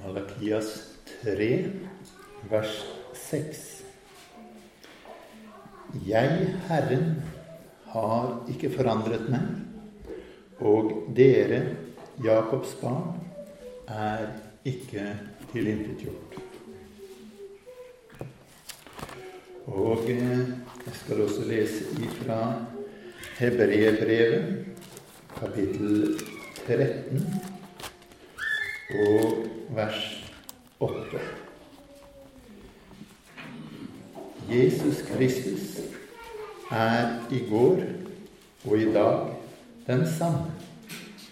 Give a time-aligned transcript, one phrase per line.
[0.00, 0.68] Malakias
[1.22, 1.50] 3,
[2.50, 2.76] vers
[3.14, 3.82] 6.
[6.06, 7.22] Jeg, Herren,
[7.92, 9.44] har ikke forandret meg,
[10.60, 11.60] og dere,
[12.24, 13.20] Jakobs barn,
[13.90, 14.26] er
[14.64, 15.06] ikke
[15.52, 16.38] tilintetgjort.
[19.70, 20.48] Og eh,
[20.86, 22.40] jeg skal også lese ifra
[23.38, 24.66] Hebreerbrevet,
[25.36, 26.20] kapittel
[26.66, 27.49] 13,
[28.94, 30.24] og vers
[30.80, 30.94] 8.
[34.50, 35.80] Jesus Kristus
[36.70, 37.82] er i går
[38.64, 39.28] og i dag
[39.86, 40.50] den samme,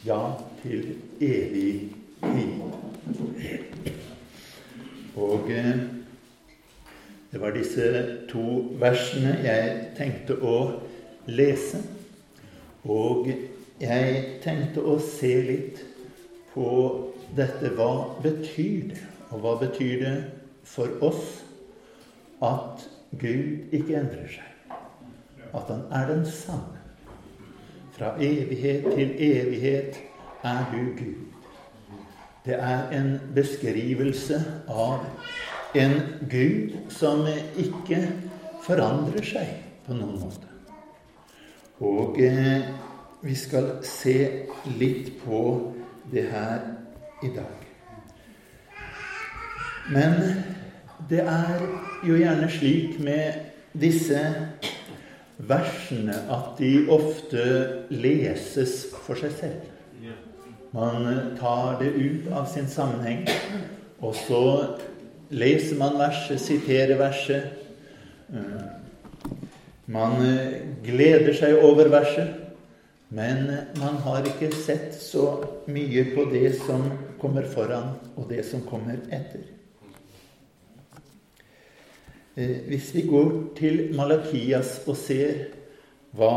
[0.07, 0.31] ja,
[0.63, 2.49] til evig tid.
[5.17, 5.77] Og eh,
[7.33, 8.47] det var disse to
[8.79, 10.57] versene jeg tenkte å
[11.27, 11.83] lese.
[12.87, 13.27] Og
[13.81, 15.83] jeg tenkte å se litt
[16.59, 16.75] på
[17.37, 17.71] dette.
[17.79, 19.05] Hva betyr det?
[19.31, 20.17] Og hva betyr det
[20.67, 21.43] for oss
[22.45, 22.85] at
[23.21, 24.75] Gud ikke endrer seg?
[25.55, 26.77] At han er den samme.
[27.95, 29.99] Fra evighet til evighet
[30.47, 31.25] er du Gud.
[32.47, 35.05] Det er en beskrivelse av
[35.77, 35.97] en
[36.31, 37.27] Gud som
[37.59, 37.99] ikke
[38.65, 39.51] forandrer seg
[39.87, 40.47] på noen måte.
[41.85, 42.71] Og eh,
[43.23, 44.17] vi skal se
[44.79, 45.43] litt på
[46.13, 46.59] det her
[47.23, 47.57] i dag.
[49.89, 50.15] Men
[51.09, 51.63] det er
[52.05, 53.33] jo gjerne slik med
[53.79, 54.21] disse
[55.39, 57.45] versene at de ofte
[57.91, 59.75] leses for seg selv.
[60.77, 61.07] Man
[61.39, 63.23] tar det ut av sin sammenheng,
[64.05, 64.43] og så
[65.33, 67.55] leser man verset, siterer verset.
[69.89, 70.21] Man
[70.85, 72.35] gleder seg over verset,
[73.09, 73.47] men
[73.81, 75.27] man har ikke sett så
[75.71, 76.85] mye på det som
[77.21, 79.47] kommer foran, og det som kommer etter.
[82.69, 85.49] Hvis vi går til Malakias og ser
[86.15, 86.35] hva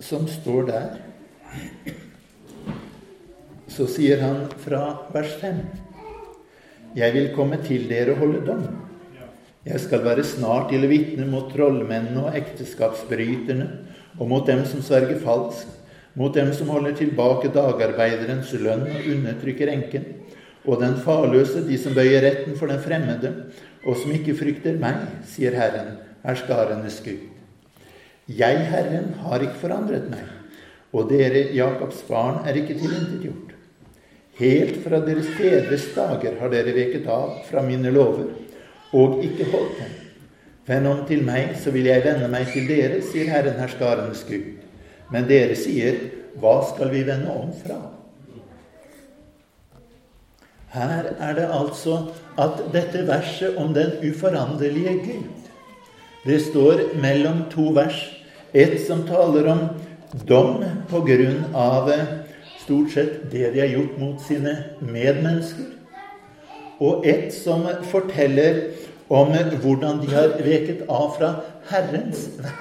[0.00, 0.94] som står der
[3.70, 4.80] så sier han fra
[5.14, 5.60] vers 5.:
[6.96, 8.64] Jeg vil komme til dere og holde dom.
[9.64, 13.68] Jeg skal være snart til vitne mot trollmennene og ekteskapsbryterne,
[14.18, 15.76] og mot dem som sverger falskt,
[16.18, 20.06] mot dem som holder tilbake dagarbeiderens lønn og undertrykker enken,
[20.66, 23.30] og den farløse, de som bøyer retten for den fremmede,
[23.86, 24.98] og som ikke frykter meg,
[25.30, 25.94] sier Herren,
[26.26, 27.22] herskarenes Gud.
[28.28, 30.26] Jeg, Herren, har ikke forandret meg,
[30.92, 33.54] og dere, Jakobs barn, er ikke tilintetgjort.
[34.40, 38.30] Helt fra deres fedres dager har dere veket av fra mine lover
[38.96, 39.90] og ikke holdt dem.
[40.70, 44.52] Vend om til meg, så vil jeg vende meg til dere, sier Herren herskarenes Gud.
[45.10, 45.98] Men dere sier,
[46.38, 47.80] hva skal vi vende om fra?
[50.70, 51.96] Her er det altså
[52.38, 55.48] at dette verset om den uforanderlige Gud,
[56.24, 57.98] det står mellom to vers.
[58.54, 59.60] Et som taler om
[60.28, 61.90] dom på grunn av
[62.60, 65.70] stort sett det de har gjort mot sine medmennesker.
[66.80, 68.62] Og et som forteller
[69.10, 69.32] om
[69.62, 71.30] hvordan de har veket av fra
[71.70, 72.56] Herrens vei.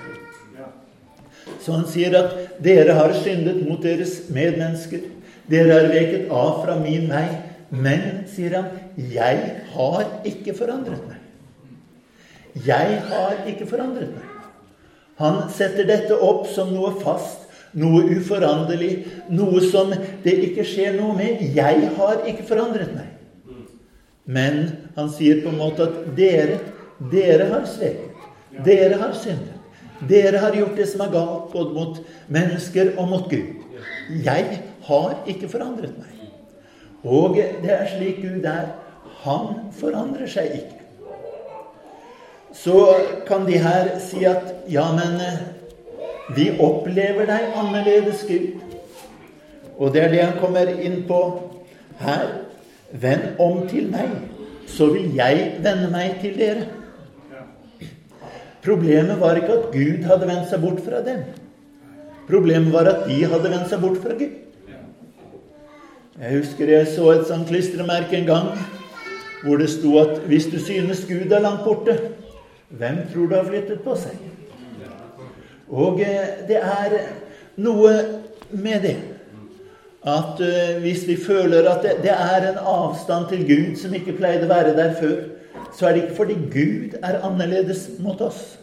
[1.59, 5.05] Så han sier at 'dere har syndet mot deres medmennesker'.
[5.49, 7.41] 'Dere har veket av fra min vei'.
[7.69, 8.65] Men, sier han,
[8.97, 11.21] 'jeg har ikke forandret meg'.
[12.65, 14.25] Jeg har ikke forandret meg.
[15.17, 19.91] Han setter dette opp som noe fast noe uforanderlig, noe som
[20.23, 21.41] det ikke skjer noe med.
[21.55, 23.18] Jeg har ikke forandret meg.
[24.29, 24.59] Men
[24.95, 26.59] han sier på en måte at dere,
[27.11, 28.27] dere har sveket.
[28.65, 29.55] Dere har syndet.
[30.09, 31.97] Dere har gjort det som er galt, både mot
[32.31, 33.65] mennesker og mot Gud.
[34.25, 36.19] Jeg har ikke forandret meg.
[37.03, 38.69] Og det er slik Gud er.
[39.23, 40.77] Han forandrer seg ikke.
[42.55, 42.77] Så
[43.27, 45.19] kan de her si at ja, men
[46.37, 48.61] vi opplever deg annerledes, Gud.
[49.79, 51.19] Og det er det han kommer inn på
[52.01, 52.48] her.
[52.91, 54.09] Vend om til meg,
[54.69, 56.65] så vil jeg vende meg til dere.
[58.65, 61.21] Problemet var ikke at Gud hadde vendt seg bort fra dem.
[62.29, 64.35] Problemet var at de hadde vendt seg bort fra Gud.
[66.19, 68.49] Jeg husker jeg så et sånt klistremerke en gang
[69.39, 71.95] hvor det sto at hvis du synes Gud er langt borte,
[72.69, 74.17] hvem tror du har flyttet på seg?
[75.69, 76.97] Og eh, det er
[77.61, 77.93] noe
[78.51, 78.97] med det
[80.07, 84.47] at eh, hvis vi føler at det er en avstand til Gud som ikke pleide
[84.47, 85.17] å være der før,
[85.75, 88.59] så er det ikke fordi Gud er annerledes mot oss.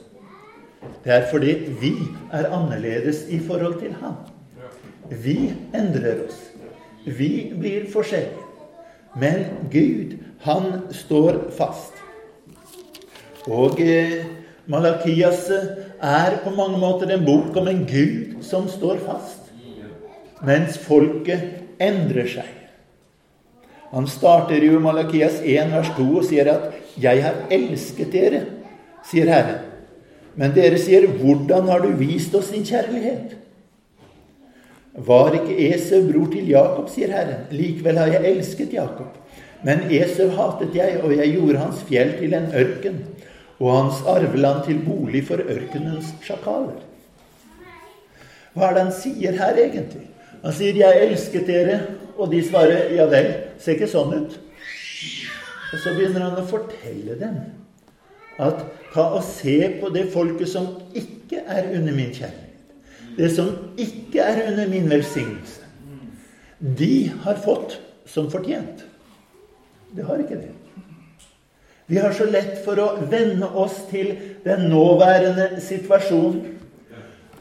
[1.04, 1.92] Det er fordi vi
[2.32, 4.16] er annerledes i forhold til ham.
[5.10, 6.40] Vi endrer oss.
[7.06, 8.42] Vi blir forskjellige.
[9.16, 11.92] Men Gud, han står fast.
[13.46, 14.24] Og eh,
[14.66, 15.46] Malakias
[16.02, 19.35] er på mange måter en bok om en Gud som står fast,
[20.44, 22.52] mens folket endrer seg.
[23.92, 28.44] Han starter i Malakias 1 vers 2 og sier at 'Jeg har elsket dere',
[29.04, 29.60] sier Herren.
[30.34, 33.36] Men dere sier 'Hvordan har du vist oss din kjærlighet'?
[34.96, 37.46] Var ikke Esau bror til Jakob, sier Herren.
[37.50, 39.16] Likevel har jeg elsket Jakob.
[39.62, 43.04] Men Esau hatet jeg, og jeg gjorde hans fjell til en ørken,
[43.60, 46.80] og hans arveland til bolig for ørkenens sjakaler.
[48.54, 50.08] Hva er det han sier her, egentlig?
[50.42, 51.80] Han sier 'Jeg elsket dere',
[52.18, 53.34] og de svarer 'Ja vel'.
[53.58, 54.40] Ser ikke sånn ut.
[55.72, 57.40] Og så begynner han å fortelle dem
[58.38, 62.46] at ta og se på det folket som ikke er under min kjærlighet
[63.16, 63.48] det som
[63.80, 65.62] ikke er under min velsignelse,
[66.78, 67.78] de har fått
[68.08, 68.84] som fortjent.
[69.96, 70.52] Det har ikke det.
[71.86, 76.56] Vi har så lett for å venne oss til den nåværende situasjonen.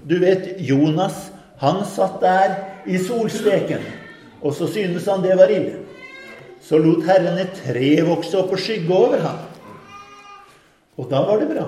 [0.06, 2.54] Du vet, Jonas, han satt der
[2.86, 3.82] i solsteken,
[4.42, 5.82] og så synes han det var ille.
[6.62, 9.42] Så lot Herren et tre vokse opp og skygge over ham.
[10.98, 11.66] Og da var det bra.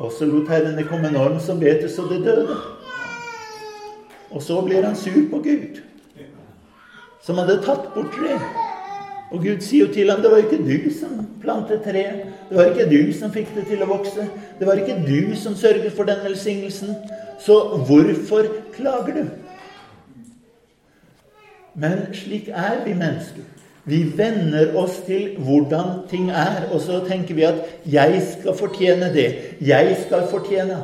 [0.00, 2.56] Og så lot Herren det komme en orm som bet så det døde.
[4.30, 5.80] Og så blir han sur på Gud,
[7.22, 8.44] som hadde tatt bort treet.
[9.30, 12.24] Og Gud sier jo til ham det var ikke du som plantet treet.
[12.48, 14.26] Det var ikke du som fikk det til å vokse.
[14.58, 16.96] Det var ikke du som sørget for den velsignelsen.
[17.42, 19.49] Så hvorfor klager du?
[21.74, 23.46] Men slik er vi mennesker.
[23.84, 29.12] Vi venner oss til hvordan ting er, og så tenker vi at 'jeg skal fortjene
[29.14, 29.34] det'.
[29.60, 30.82] Jeg skal fortjene.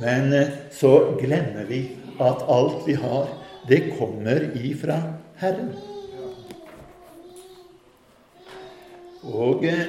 [0.00, 1.90] Men eh, så glemmer vi
[2.20, 3.28] at alt vi har,
[3.68, 5.02] det kommer ifra
[5.36, 5.74] Herren.
[9.22, 9.86] Og eh,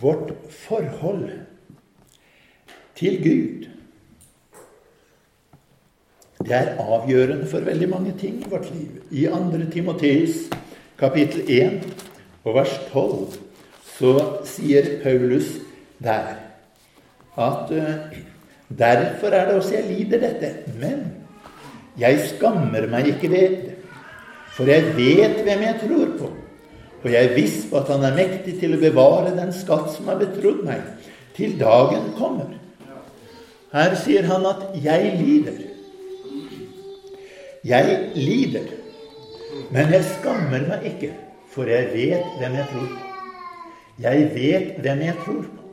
[0.00, 1.30] vårt forhold
[2.94, 3.69] til Gud
[6.44, 9.00] det er avgjørende for veldig mange ting i vårt liv.
[9.10, 9.70] I 2.
[9.72, 10.48] Timoteus
[10.98, 11.84] kapittel 1
[12.44, 13.34] og vers 12
[13.98, 14.14] så
[14.48, 15.58] sier Paulus
[16.00, 16.38] der
[17.36, 18.16] at uh,
[18.78, 20.52] derfor er det også jeg lider dette.
[20.80, 21.04] Men
[22.00, 23.76] jeg skammer meg ikke ved det,
[24.56, 26.30] for jeg vet hvem jeg tror på.
[27.02, 30.08] Og jeg er viss på at han er mektig til å bevare den skatt som
[30.12, 30.82] er betrodd meg,
[31.36, 32.50] til dagen kommer.
[33.72, 35.69] Her sier han at 'jeg lider'.
[37.64, 38.70] Jeg lider,
[39.70, 41.10] men jeg skammer meg ikke,
[41.52, 43.08] for jeg vet hvem jeg tror på.
[44.00, 45.66] Jeg vet hvem jeg tror på.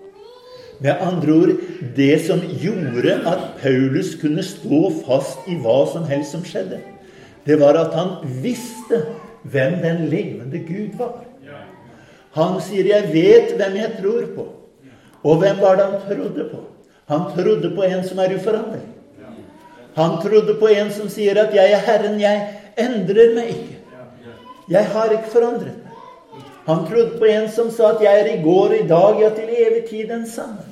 [0.84, 1.54] Med andre ord
[1.96, 6.82] det som gjorde at Paulus kunne stå fast i hva som helst som skjedde,
[7.48, 8.12] det var at han
[8.44, 9.06] visste
[9.48, 11.24] hvem den levende Gud var.
[12.36, 14.52] Han sier 'Jeg vet hvem jeg tror på'.
[15.24, 16.60] Og hvem var det han trodde på?
[17.08, 18.97] Han trodde på en som er uforanderlig.
[19.98, 22.48] Han trodde på en som sier at 'jeg er Herren, jeg
[22.78, 23.78] endrer meg ikke'.
[24.70, 25.94] Jeg har ikke forandret meg.
[26.68, 29.30] Han trodde på en som sa at 'jeg er i går og i dag, ja,
[29.30, 30.70] til evig tid den samme'.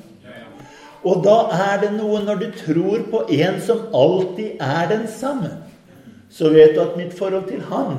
[1.04, 5.50] Og da er det noe når du tror på en som alltid er den samme,
[6.30, 7.98] så vet du at mitt forhold til han,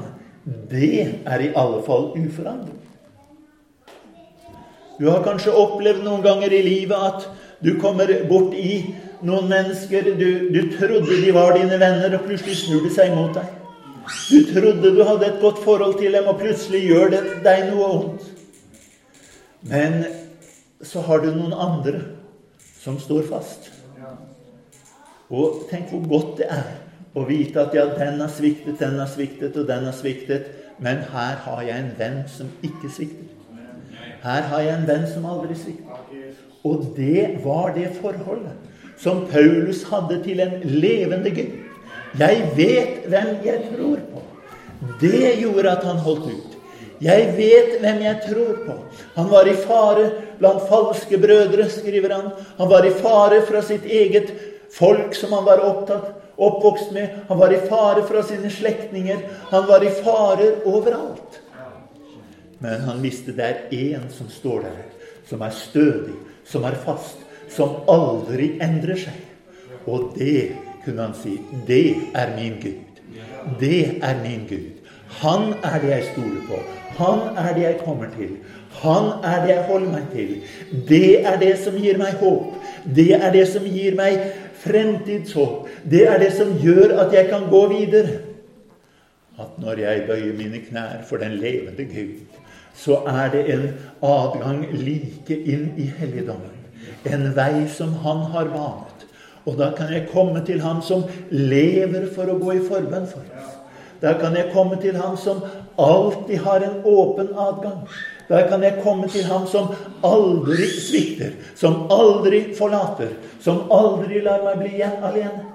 [0.71, 2.83] det er i alle fall uforandret.
[4.99, 7.29] Du har kanskje opplevd noen ganger i livet at
[7.63, 12.57] du kommer bort i noen mennesker du, du, trodde de var dine venner, og plutselig
[12.63, 13.53] snur de seg mot deg.
[14.29, 17.89] Du trodde du hadde et godt forhold til dem, og plutselig gjør det deg noe
[17.97, 18.27] ondt.
[19.67, 20.03] Men
[20.85, 22.03] så har du noen andre
[22.77, 23.71] som står fast.
[25.27, 26.69] Og tenk hvor godt det er
[27.17, 30.53] å vite at ja, den har sviktet, den har sviktet, og den har sviktet.
[30.79, 33.33] Men her har jeg en venn som ikke svikter.
[34.21, 36.23] Her har jeg en venn som aldri svikter.
[36.67, 38.55] Og det var det forholdet
[38.97, 41.55] som Paulus hadde til en levende Gud.
[42.17, 44.23] Jeg vet hvem jeg tror på.
[45.01, 46.53] Det gjorde at han holdt ut.
[47.01, 48.75] Jeg vet hvem jeg tror på.
[49.15, 50.07] Han var i fare
[50.39, 52.31] blant falske brødre, skriver han.
[52.57, 54.31] Han var i fare fra sitt eget
[54.73, 57.21] folk som han var opptatt, oppvokst med.
[57.29, 59.21] Han var i fare fra sine slektninger.
[59.51, 61.41] Han var i fare overalt.
[62.59, 64.83] Men han visste det er én som står der,
[65.29, 67.21] som er stødig, som er fast,
[67.53, 69.23] som aldri endrer seg.
[69.87, 71.37] Og det, kunne han si,
[71.67, 72.83] det er min Gud.
[73.59, 74.73] Det er min Gud.
[75.21, 76.59] Han er det jeg stoler på.
[76.97, 78.37] Han er det jeg kommer til.
[78.81, 80.33] Han er det jeg holder meg til.
[80.89, 82.57] Det er det som gir meg håp.
[82.95, 84.19] Det er det som gir meg
[84.63, 85.69] fremtidshåp.
[85.87, 88.19] Det er det som gjør at jeg kan gå videre.
[89.39, 92.19] At når jeg bøyer mine knær for den levende Gud,
[92.77, 93.65] så er det en
[94.05, 96.56] adgang like inn i helligdommen.
[97.13, 99.05] En vei som Han har banet.
[99.47, 103.23] Og da kan jeg komme til Ham som lever for å gå i forbønn for
[103.23, 103.53] oss.
[104.01, 105.41] Da kan jeg komme til Ham som
[105.79, 107.87] alltid har en åpen adgang.
[108.27, 109.71] Da kan jeg komme til Ham som
[110.05, 115.45] aldri svikter, som aldri forlater, som aldri lar meg bli igjen alene.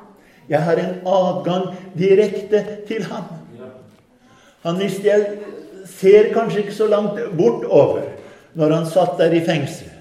[0.49, 1.69] Jeg har en adgang
[1.99, 3.29] direkte til Ham.
[4.63, 5.27] Han visste jeg
[5.91, 8.07] ser kanskje ikke så langt bortover
[8.59, 9.92] når han satt der i fengsel.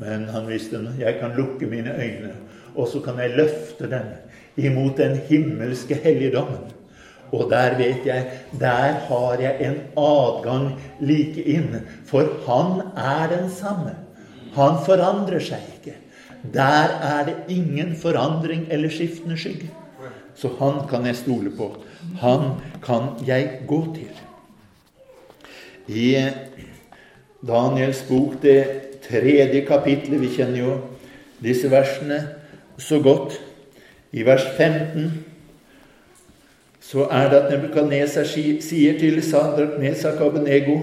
[0.00, 2.32] Men han visste jeg kan lukke mine øyne,
[2.76, 4.10] og så kan jeg løfte dem
[4.56, 6.70] imot den himmelske helligdommen.
[7.32, 11.76] Og der vet jeg Der har jeg en adgang like inn.
[12.06, 13.96] For han er den samme.
[14.54, 15.96] Han forandrer seg ikke.
[16.54, 19.70] Der er det ingen forandring eller skiftende skygge.
[20.34, 21.76] Så han kan jeg stole på.
[22.20, 24.10] Han kan jeg gå til.
[25.88, 26.30] I
[27.46, 30.76] Daniels bok, det tredje kapitlet Vi kjenner jo
[31.42, 32.20] disse versene
[32.78, 33.38] så godt.
[34.12, 35.10] I vers 15
[36.88, 40.78] så er det at Nebukadneser sier til Sadrak, Mesak og Benego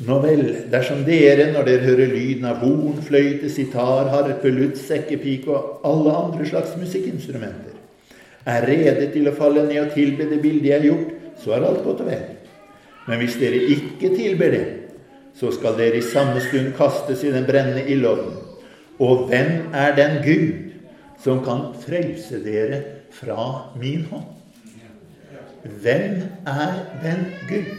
[0.00, 5.52] Nå vel, dersom dere, når dere hører lyden av horn, fløyte, sitar, harpe, lutt, sekkepike
[5.52, 7.74] og alle andre slags musikkinstrumenter,
[8.48, 11.10] er rede til å falle ned og tilbe det bildet jeg har gjort,
[11.42, 12.22] så er alt godt og vel.
[13.10, 14.64] Men hvis dere ikke tilber det,
[15.40, 18.36] så skal dere i samme stund kastes i den brennende ildovnen.
[19.00, 20.74] Og hvem er den Gud
[21.24, 22.82] som kan frelse dere
[23.16, 24.28] fra min hånd?
[25.80, 27.70] Hvem er den Gud?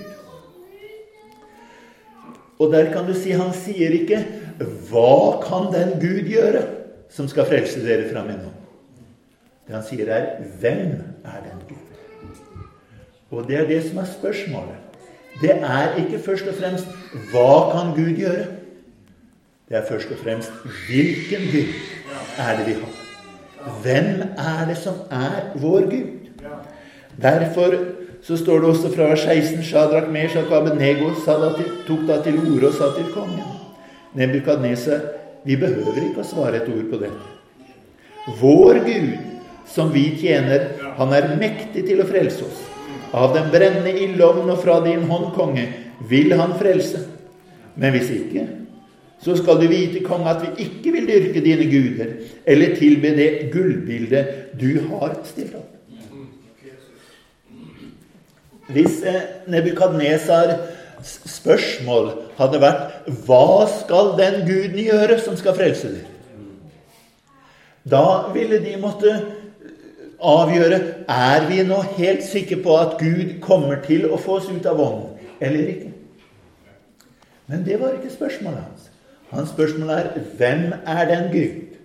[2.61, 4.25] Og der kan du si Han sier ikke
[4.61, 6.61] 'Hva kan den Gud gjøre
[7.09, 8.61] som skal frelse dere fra min hånd?'
[9.67, 11.91] Det han sier, er 'Hvem er den Gud?'
[13.31, 14.90] Og det er det som er spørsmålet.
[15.41, 16.85] Det er ikke først og fremst
[17.31, 18.47] 'Hva kan Gud gjøre?'
[19.69, 21.67] Det er først og fremst 'Hvilken Gud
[22.37, 23.01] er det vi har?'
[23.81, 26.07] Hvem er det som er vår Gud?
[27.21, 27.73] Derfor
[28.21, 31.09] så står det også fra vers 16 Shadrach, Meshach Abenego
[31.87, 33.43] tok da til orde og sa til kongen
[34.13, 34.99] Nebukadneser,
[35.45, 37.29] vi behøver ikke å svare et ord på dette.
[38.41, 39.13] Vår Gud,
[39.65, 42.59] som vi tjener, han er mektig til å frelse oss.
[43.11, 45.67] Av den brennende ildovn og fra din hånd, konge,
[46.07, 47.03] vil han frelse.
[47.75, 48.45] Men hvis ikke,
[49.21, 52.15] så skal du vite, konge, at vi ikke vil dyrke dine guder
[52.49, 55.67] eller tilbe det gullbildet du har stilt opp.
[58.71, 60.55] Hvis eh, Nebukadnesars
[61.27, 66.07] spørsmål hadde vært 'Hva skal den guden gjøre som skal frelse dere?'
[67.91, 69.11] Da ville de måtte
[70.21, 74.65] avgjøre er vi nå helt sikre på at Gud kommer til å få oss ut
[74.69, 75.91] av vognen eller ikke.
[77.51, 78.87] Men det var ikke spørsmålet hans.
[79.31, 81.77] Hans spørsmål er 'Hvem er den Gud?'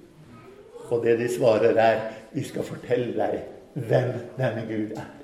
[0.90, 2.00] Og det de svarer, er
[2.32, 3.40] 'Vi skal fortelle deg
[3.74, 5.16] hvem denne Gud er'.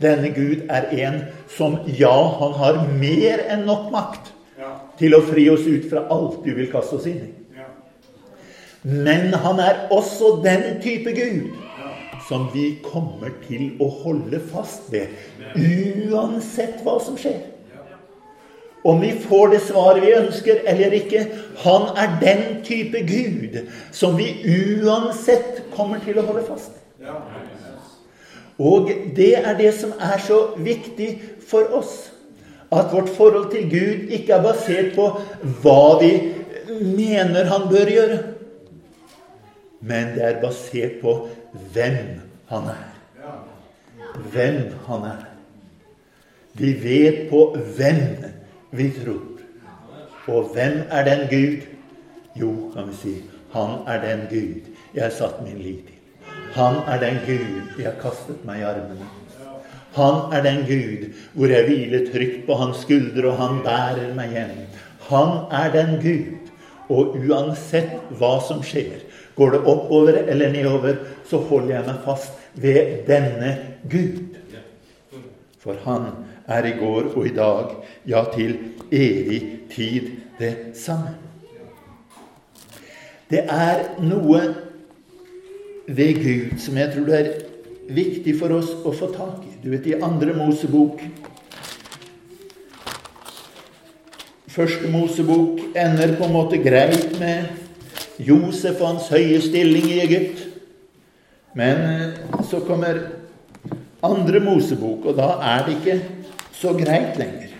[0.00, 4.32] Denne Gud er en som, ja, han har mer enn nok makt
[4.98, 7.32] til å fri oss ut fra alt du vil kaste oss inn i.
[8.82, 11.50] Men han er også den type Gud
[12.28, 15.14] som vi kommer til å holde fast ved,
[15.56, 17.40] uansett hva som skjer.
[18.88, 21.24] Om vi får det svaret vi ønsker eller ikke,
[21.64, 23.58] han er den type Gud
[23.92, 27.10] som vi uansett kommer til å holde fast ved.
[28.58, 31.10] Og det er det som er så viktig
[31.48, 32.08] for oss.
[32.74, 35.06] At vårt forhold til Gud ikke er basert på
[35.62, 36.12] hva vi
[36.82, 38.18] mener han bør gjøre.
[39.80, 41.14] Men det er basert på
[41.52, 42.86] hvem han er.
[44.32, 45.24] Hvem han er.
[46.58, 48.00] Vi vet på hvem
[48.70, 49.24] vi tror.
[50.28, 51.60] Og hvem er den Gud?
[52.40, 53.14] Jo, kan vi si,
[53.52, 55.94] han er den Gud jeg har satt min lit til.
[56.52, 59.06] Han er den Gud jeg har kastet meg i armene.
[59.96, 64.34] Han er den Gud hvor jeg hviler trygt på hans skuldre, og han bærer meg
[64.36, 64.54] hjem.
[65.08, 66.34] Han er den Gud.
[66.88, 69.02] Og uansett hva som skjer,
[69.38, 73.52] går det oppover eller nedover, så holder jeg meg fast ved denne
[73.90, 74.34] Gud.
[75.62, 76.10] For han
[76.48, 77.74] er i går og i dag,
[78.08, 78.56] ja, til
[78.90, 81.14] evig tid det samme.
[83.30, 84.40] Det er noe
[85.88, 87.32] ved Gud som jeg tror det er
[87.92, 89.52] viktig for oss å få tak i.
[89.62, 91.02] Du vet, i andre Mosebok
[94.58, 97.67] Første Mosebok ender på en måte greit med
[98.18, 100.44] Josef og hans høye stilling i Egypt.
[101.58, 103.00] Men eh, så kommer
[104.04, 105.98] andre Mosebok, og da er det ikke
[106.54, 107.54] så greit lenger.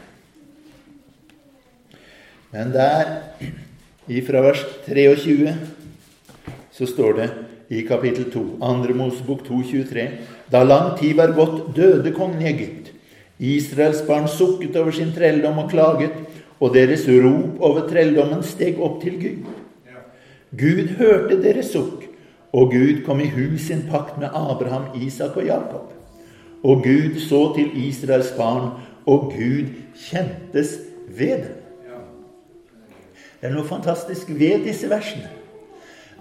[2.53, 3.11] Men der,
[4.09, 5.53] ifra vers 23,
[6.73, 7.29] så står det
[7.69, 10.07] i kapittel 2, andre Mosebok 2,23.:
[10.53, 12.93] Da lang tid var gått, døde kongen i Egypt.
[13.39, 16.15] Israels barn sukket over sin trelldom og klaget,
[16.59, 19.58] og deres rop over trelldommen steg opp til Gud.
[20.57, 22.07] Gud hørte deres sukk,
[22.53, 25.93] og Gud kom i hu sin pakt med Abraham, Isak og Jakob.
[26.65, 28.71] Og Gud så til Israels barn,
[29.07, 30.79] og Gud kjentes
[31.09, 31.55] ved dem.
[33.41, 35.29] Det er noe fantastisk ved disse versene.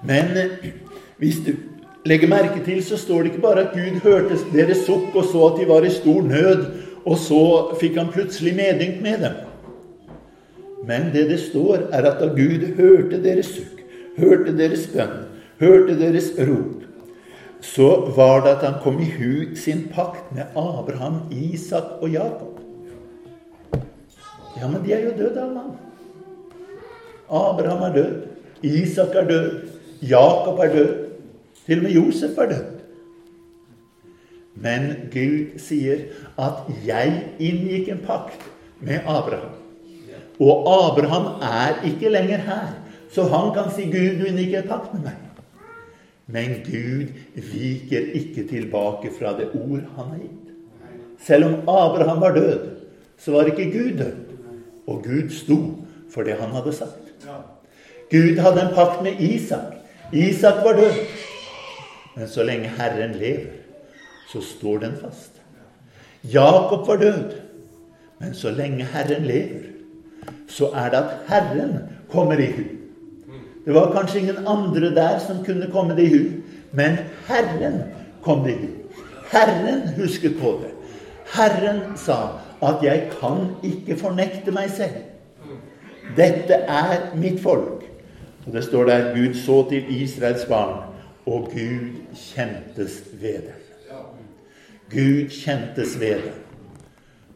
[0.05, 0.35] Men
[1.17, 1.55] hvis du
[2.05, 5.47] legger merke til, så står det ikke bare at Gud hørte deres sukk og så
[5.47, 6.65] at de var i stor nød,
[7.05, 7.41] og så
[7.79, 9.39] fikk han plutselig medynk med dem.
[10.87, 13.76] Men det det står, er at da Gud hørte deres sukk,
[14.17, 15.15] hørte deres bønn,
[15.59, 16.85] hørte deres rop,
[17.61, 22.59] så var det at han kom i hu sin pakt med Abraham, Isak og Jakob.
[24.57, 25.75] Ja, men de er jo døde, alle mann.
[27.29, 28.23] Abraham er død.
[28.63, 29.67] Isak er død.
[30.01, 30.95] Jakob er død.
[31.65, 32.65] Til og med Josef er død.
[34.55, 35.97] Men Gud sier
[36.37, 38.41] at 'jeg inngikk en pakt
[38.81, 39.53] med Abraham'.
[40.39, 42.67] Og Abraham er ikke lenger her,
[43.17, 45.23] så han kan si 'Gud, du inngikk en pakt med meg'.
[46.27, 50.51] Men Gud viker ikke tilbake fra det ord han har gitt.
[51.25, 52.67] Selv om Abraham var død,
[53.17, 54.13] så var ikke Gud død.
[54.87, 55.57] Og Gud sto
[56.13, 57.25] for det han hadde sagt.
[58.11, 59.73] Gud hadde en pakt med Isak.
[60.13, 61.01] Isak var død.
[62.15, 63.51] Men så lenge Herren lever,
[64.29, 65.41] så står den fast.
[66.23, 67.33] Jakob var død.
[68.19, 69.69] Men så lenge Herren lever,
[70.47, 72.76] så er det at Herren kommer i hu.
[73.67, 76.19] Det var kanskje ingen andre der som kunne komme det i hu,
[76.71, 76.97] men
[77.27, 77.81] Herren
[78.23, 78.67] kom det i hu.
[79.31, 80.71] Herren husket på det.
[81.33, 85.03] Herren sa at 'jeg kan ikke fornekte meg selv'.
[86.15, 87.83] Dette er mitt folk.
[88.45, 90.83] Og det står der Gud så til Israels barn,
[91.25, 93.59] og Gud kjentes ved dem.
[94.89, 96.33] Gud kjentes ved dem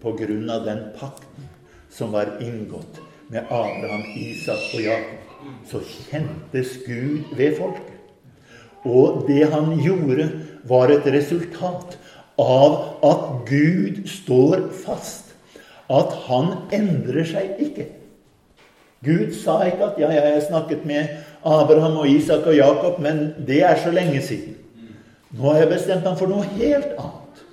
[0.02, 1.50] på grunn av den pakten
[1.90, 5.31] som var inngått med Abraham, Isak og Jakob.
[5.70, 7.98] Så kjentes Gud ved folket.
[8.84, 10.30] Og det han gjorde,
[10.68, 11.98] var et resultat
[12.42, 15.34] av at Gud står fast.
[15.92, 17.88] At han endrer seg ikke.
[19.02, 21.08] Gud sa ikke at 'ja, jeg har snakket med
[21.46, 24.56] Abraham og Isak og Jakob', men det er så lenge siden.
[25.32, 27.44] Nå har jeg bestemt ham for noe helt annet.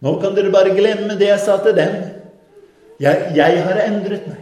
[0.00, 1.96] Nå kan dere bare glemme det jeg sa til dem.
[3.00, 4.40] Jeg, jeg har endret meg.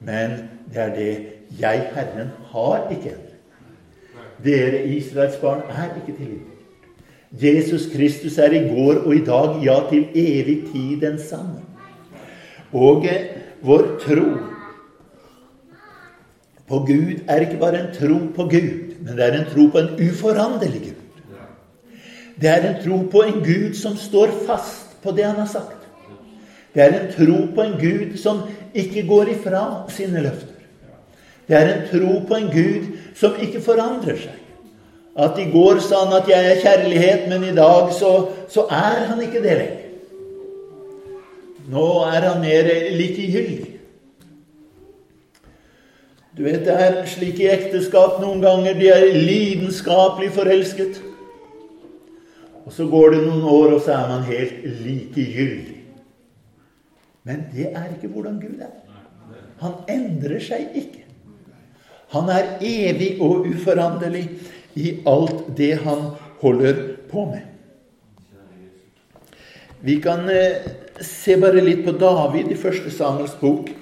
[0.00, 0.30] Men
[0.72, 1.12] det er det
[1.60, 3.28] jeg, Herren, har ikke endret.
[4.44, 6.48] Dere Israels barn er ikke tilgitt.
[7.42, 11.62] Jesus Kristus er i går og i dag, ja, til evig tid den samme.
[12.72, 13.28] Og eh,
[13.62, 14.26] vår tro
[16.68, 19.78] på Gud er ikke bare en tro på Gud, men det er en tro på
[19.78, 20.98] en uforanderlig Gud.
[22.40, 25.88] Det er en tro på en Gud som står fast på det han har sagt.
[26.74, 28.42] Det er en tro på en Gud som
[28.74, 30.51] ikke går ifra sine løfter.
[31.48, 34.38] Det er en tro på en Gud som ikke forandrer seg.
[35.18, 39.04] At i går sa han at 'jeg er kjærlighet', men i dag så, så er
[39.06, 39.82] han ikke det lenger.
[41.68, 42.62] Nå er han mer
[42.96, 43.68] likegyldig.
[46.36, 48.74] Du vet, det er slik i ekteskap noen ganger.
[48.74, 51.02] De er lidenskapelig forelsket.
[52.64, 55.78] Og så går det noen år, og så er man helt likegyldig.
[57.28, 58.72] Men det er ikke hvordan Gud er.
[59.60, 61.01] Han endrer seg ikke.
[62.12, 64.26] Han er evig og uforanderlig
[64.76, 66.10] i alt det han
[66.42, 67.48] holder på med.
[69.82, 70.62] Vi kan eh,
[71.02, 73.72] se bare litt på David i første Samuels bok.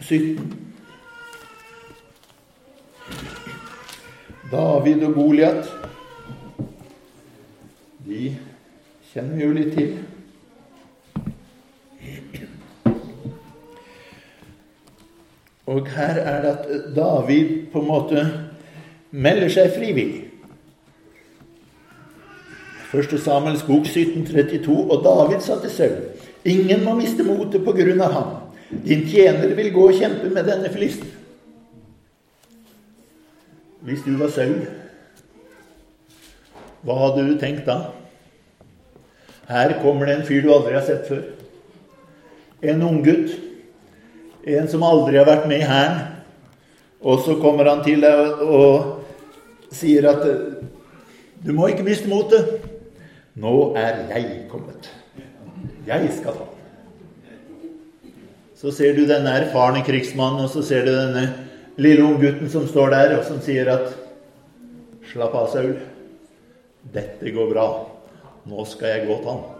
[0.00, 0.64] 17.
[4.50, 5.70] David og Goliat,
[8.04, 8.34] de
[9.12, 9.94] kjenner vi jo litt til.
[15.66, 18.24] Og her er det at David på en måte
[19.10, 20.24] melder seg frivillig.
[22.90, 25.96] Første Samuels bok 1732, og David sa til Saul
[26.44, 28.32] Ingen må miste motet på grunn av ham.
[28.84, 31.08] Din tjener vil gå og kjempe med denne filisten.
[33.84, 34.60] Hvis du var Saul,
[36.84, 37.78] hva hadde du tenkt da?
[39.48, 41.24] Her kommer det en fyr du aldri har sett før.
[42.64, 43.32] En unggutt.
[44.44, 46.00] En som aldri har vært med i hæren.
[47.04, 49.04] Og så kommer han til deg og
[49.74, 50.24] sier at
[51.44, 52.64] du må ikke miste motet.
[53.36, 54.88] Nå er jeg kommet.
[55.84, 56.46] Jeg skal ta
[58.56, 61.26] Så ser du denne erfarne krigsmannen, og så ser du denne
[61.76, 63.90] lille unggutten som står der, og som sier at
[65.10, 65.74] Slapp av, Saul.
[66.94, 67.66] Dette går bra.
[68.48, 69.53] Nå skal jeg gå til ham.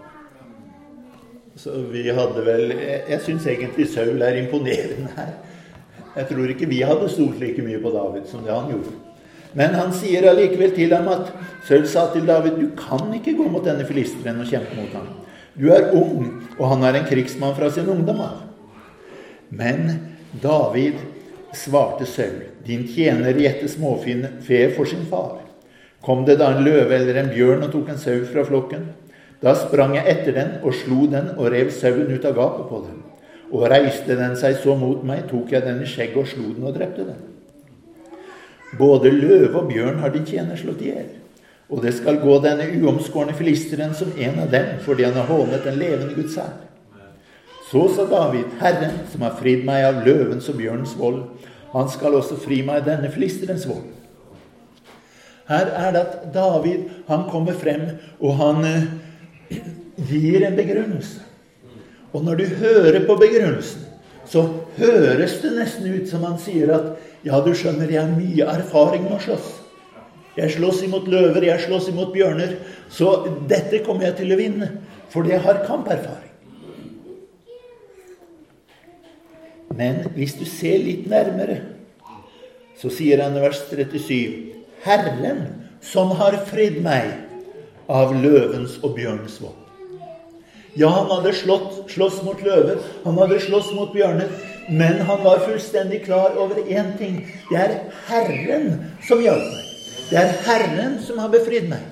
[1.56, 5.34] Så vi hadde vel Jeg, jeg syns egentlig Saul er imponerende her.
[6.14, 8.94] Jeg tror ikke vi hadde stolt like mye på David som det han gjorde.
[9.54, 11.30] Men han sier allikevel til ham at
[11.66, 15.08] Saul sa til David du kan ikke gå mot denne filisteren og kjempe mot ham.
[15.54, 18.40] Du er ung, og han er en krigsmann fra sin ungdom av.
[19.54, 19.92] Men
[20.42, 20.98] David
[21.54, 24.16] svarte Saul, din tjener gjette småfe
[24.74, 25.38] for sin far.
[26.02, 28.90] Kom det da en løve eller en bjørn og tok en sau fra flokken?
[29.44, 32.80] Da sprang jeg etter den og slo den og rev sauen ut av gapet på
[32.86, 33.02] den.
[33.52, 36.64] Og reiste den seg så mot meg, tok jeg den i skjegget og slo den
[36.64, 37.20] og drepte den.
[38.78, 41.12] Både løve og bjørn har de tjener slått i hjel.
[41.68, 45.64] Og det skal gå denne uomskårne filisteren som en av dem, fordi han har hånet
[45.64, 46.56] den levende Guds hær.
[47.68, 51.22] Så sa David, Herren, som har fridd meg av løvens og bjørnens vold,
[51.72, 53.88] han skal også fri meg av denne filisterens vold.
[55.48, 57.88] Her er det at David han kommer frem,
[58.20, 58.84] og han eh,
[59.50, 61.22] gir en begrunnelse.
[62.14, 63.82] Og når du hører på begrunnelsen,
[64.24, 64.46] så
[64.78, 66.92] høres det nesten ut som han sier at
[67.26, 69.50] ja, du skjønner, jeg har mye erfaring med å slåss.
[70.34, 72.56] Jeg slåss imot løver, jeg slåss imot bjørner.
[72.90, 73.10] Så
[73.50, 74.70] dette kommer jeg til å vinne,
[75.12, 76.32] fordi jeg har kamperfaring.
[79.74, 81.60] Men hvis du ser litt nærmere,
[82.78, 84.54] så sier han i vers 37.:
[84.84, 85.40] Herren
[85.84, 87.23] som har fridd meg
[87.88, 89.60] av løvens og bjørnens våpen.
[90.74, 94.30] Ja, han hadde slått, slåss mot løver, han hadde slåss mot bjørner,
[94.68, 97.20] men han var fullstendig klar over én ting.
[97.50, 97.76] Det er
[98.08, 98.70] Herren
[99.06, 99.70] som hjalp meg.
[100.10, 101.84] Det er Herren som har befridd meg.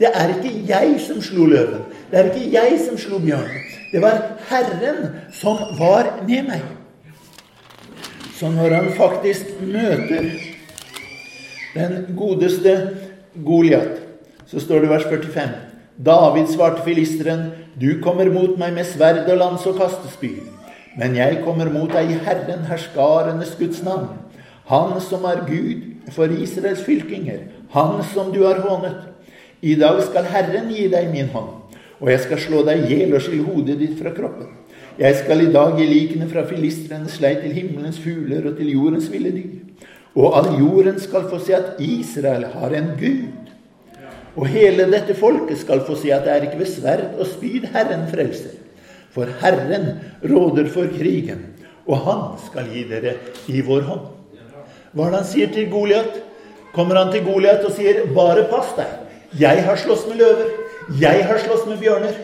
[0.00, 1.86] Det er ikke jeg som slo løven.
[2.10, 3.64] Det er ikke jeg som slo bjørnen.
[3.92, 5.00] Det var Herren
[5.34, 6.62] som var med meg.
[8.36, 10.30] Så når han faktisk møter
[11.74, 12.76] den godeste
[13.44, 14.09] Goliat,
[14.50, 15.52] så står det vers 45
[16.00, 20.40] David svarte filisteren, du kommer mot meg med sverd og lans og kastespyd.
[20.98, 24.08] Men jeg kommer mot deg i Herren herskarenes Guds navn.
[24.70, 29.10] Han som er Gud for Israels fylkinger, han som du har hånet.
[29.60, 33.14] I dag skal Herren gi deg min hånd, og jeg skal slå deg i hjel
[33.18, 34.48] og skille hodet ditt fra kroppen.
[35.00, 39.10] Jeg skal i dag gi likene fra filistrenes lei til himmelens fugler og til jordens
[39.12, 39.84] ville dyr.
[40.16, 43.39] Og all jorden skal få se at Israel har en Gud.
[44.36, 47.66] Og hele dette folket skal få se at det er ikke ved sverd og spyd
[47.74, 48.58] Herren frelser.
[49.10, 49.88] For Herren
[50.22, 51.46] råder for krigen,
[51.86, 53.16] og han skal gi dere
[53.50, 54.04] i vår hånd.
[54.92, 56.20] Hva er det han sier til Goliat?
[56.74, 58.86] Kommer han til Goliat og sier, 'Bare pass deg.
[59.40, 60.50] Jeg har slåss med løver.
[61.00, 62.14] Jeg har slåss med bjørner.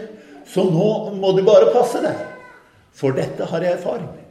[0.47, 2.27] Så nå må du bare passe deg.'
[2.93, 4.23] For dette har jeg erfaring med.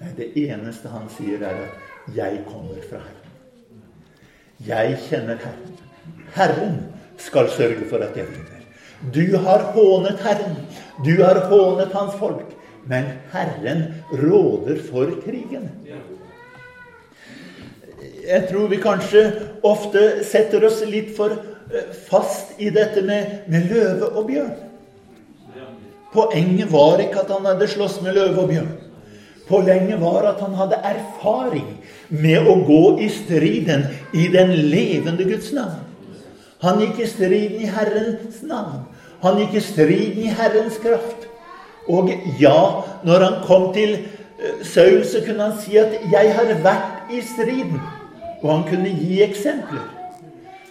[0.00, 3.34] Nei, det eneste han sier, er at 'jeg kommer fra Herren'.
[4.66, 5.93] Jeg kjenner Herren.
[6.34, 6.80] Herren
[7.20, 8.60] skal sørge for at jeg vinner.
[9.14, 10.56] Du har hånet Herren.
[11.04, 12.54] Du har hånet hans folk.
[12.86, 15.70] Men Herren råder for krigen.
[18.24, 19.24] Jeg tror vi kanskje
[19.64, 24.54] ofte setter oss litt for eh, fast i dette med, med løve og bjørn.
[26.14, 28.72] Poenget var ikke at han hadde slåss med løve og bjørn.
[29.48, 31.66] Poenget var at han hadde erfaring
[32.08, 35.83] med å gå i striden i den levende Guds navn.
[36.64, 38.84] Han gikk i striden i Herrens navn.
[39.24, 41.28] Han gikk i striden i Herrens kraft.
[41.88, 42.08] Og
[42.40, 47.12] ja, når han kom til eh, Saul, så kunne han si at 'jeg har vært
[47.12, 47.80] i striden'.
[48.42, 49.84] Og han kunne gi eksempler.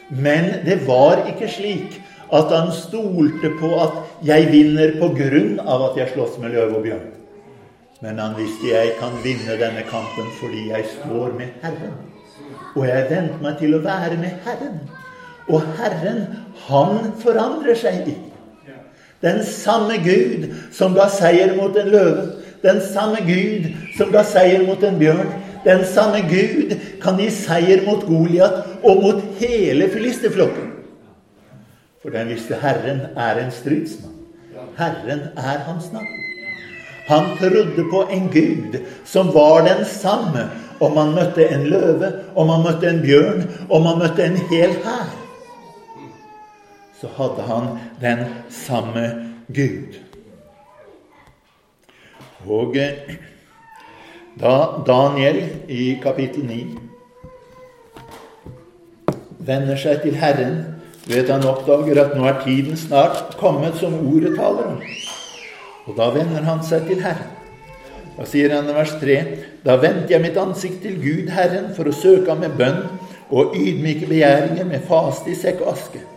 [0.09, 2.01] Men det var ikke slik
[2.33, 3.93] at han stolte på at
[4.25, 7.13] 'jeg vinner på grunn av at jeg slåss med løve og bjørn'.
[8.01, 11.97] Men han visste 'jeg kan vinne denne kampen fordi jeg står med Herren'.
[12.75, 14.79] Og jeg venter meg til å være med Herren.
[15.49, 16.25] Og Herren,
[16.67, 18.29] han forandrer seg ikke.
[19.23, 22.25] Den samme Gud som ga seier mot en løve,
[22.63, 25.31] den samme Gud som ga seier mot en bjørn,
[25.63, 30.73] den samme Gud kan gi seier mot Goliat og mot hele filisterflokken.
[32.03, 34.11] For den visste Herren er en stridsmann.
[34.75, 36.19] Herren er hans navn.
[37.07, 40.49] Han trodde på en Gud som var den samme
[40.83, 44.75] om han møtte en løve, om han møtte en bjørn, om han møtte en hel
[44.83, 45.22] hær
[47.03, 47.65] så hadde han
[48.01, 49.97] den samme Gud.
[52.47, 53.17] Og eh,
[54.39, 54.53] da
[54.87, 56.61] Daniel i kapittel 9
[59.43, 60.61] vender seg til Herren,
[61.11, 64.79] vet han oppdager at nå er tiden snart kommet som ordet taler om.
[65.83, 67.35] Og da vender han seg til Herren.
[68.15, 69.19] Da sier han i vers 3.:
[69.65, 72.85] Da vendte jeg mitt ansikt til Gud, Herren, for å søke ham med bønn
[73.27, 76.12] og ydmyke begjæringer med faste i sekk og aske.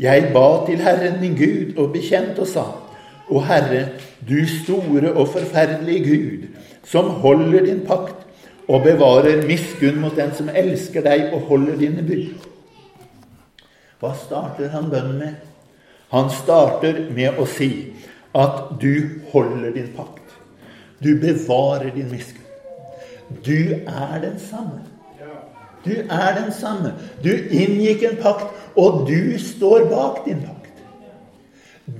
[0.00, 2.64] Jeg ba til Herren min Gud og bekjente og sa:"
[3.32, 3.86] Å Herre,
[4.28, 6.48] du store og forferdelige Gud,
[6.84, 8.26] som holder din pakt
[8.68, 12.34] og bevarer miskunn mot den som elsker deg og holder dine bud.
[14.02, 15.34] Hva starter han bønnen med?
[16.12, 17.70] Han starter med å si
[18.34, 20.36] at du holder din pakt.
[21.02, 22.42] Du bevarer din miskunn.
[23.46, 24.91] Du er den samme.
[25.84, 26.94] Du er den samme.
[27.24, 30.82] Du inngikk en pakt, og du står bak din pakt.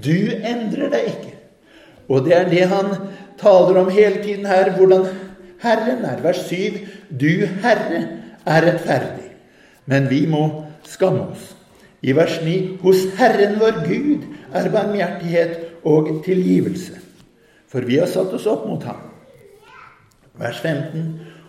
[0.05, 1.35] Du endrer deg ikke.
[2.09, 2.95] Og det er det han
[3.41, 5.07] taler om hele tiden her, hvordan
[5.63, 6.23] Herren er.
[6.23, 6.83] Vers 7.
[7.21, 8.03] Du, Herre,
[8.47, 9.31] er rettferdig,
[9.87, 10.47] men vi må
[10.89, 11.53] skamme oss.
[12.03, 12.79] I vers 9.
[12.83, 16.99] Hos Herren vår Gud er barmhjertighet og tilgivelse,
[17.71, 19.05] for vi har satt oss opp mot ham.
[20.39, 21.07] Vers 15.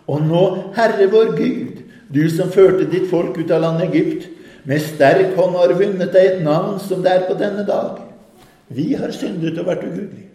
[0.07, 0.43] Og nå,
[0.75, 1.82] Herre vår Gud,
[2.13, 4.27] du som førte ditt folk ut av landet Egypt,
[4.63, 7.99] med sterk hånd har vunnet deg et navn som det er på denne dag.
[8.73, 10.29] Vi har syndet og vært ugudelige.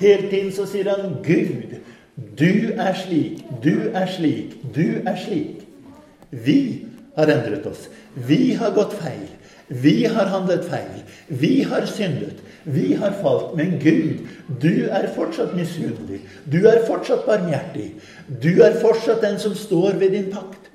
[0.00, 1.76] Hele tiden så sier han Gud,
[2.38, 5.66] du er slik, du er slik, du er slik.
[6.30, 7.88] Vi har endret oss.
[8.14, 9.28] Vi har gått feil.
[9.68, 11.02] Vi har handlet feil.
[11.28, 12.40] Vi har syndet.
[12.64, 13.54] Vi har falt.
[13.56, 14.24] Men Gud,
[14.62, 16.22] du er fortsatt misunnelig.
[16.50, 17.92] Du er fortsatt barmhjertig.
[18.42, 20.69] Du er fortsatt den som står ved din pakt.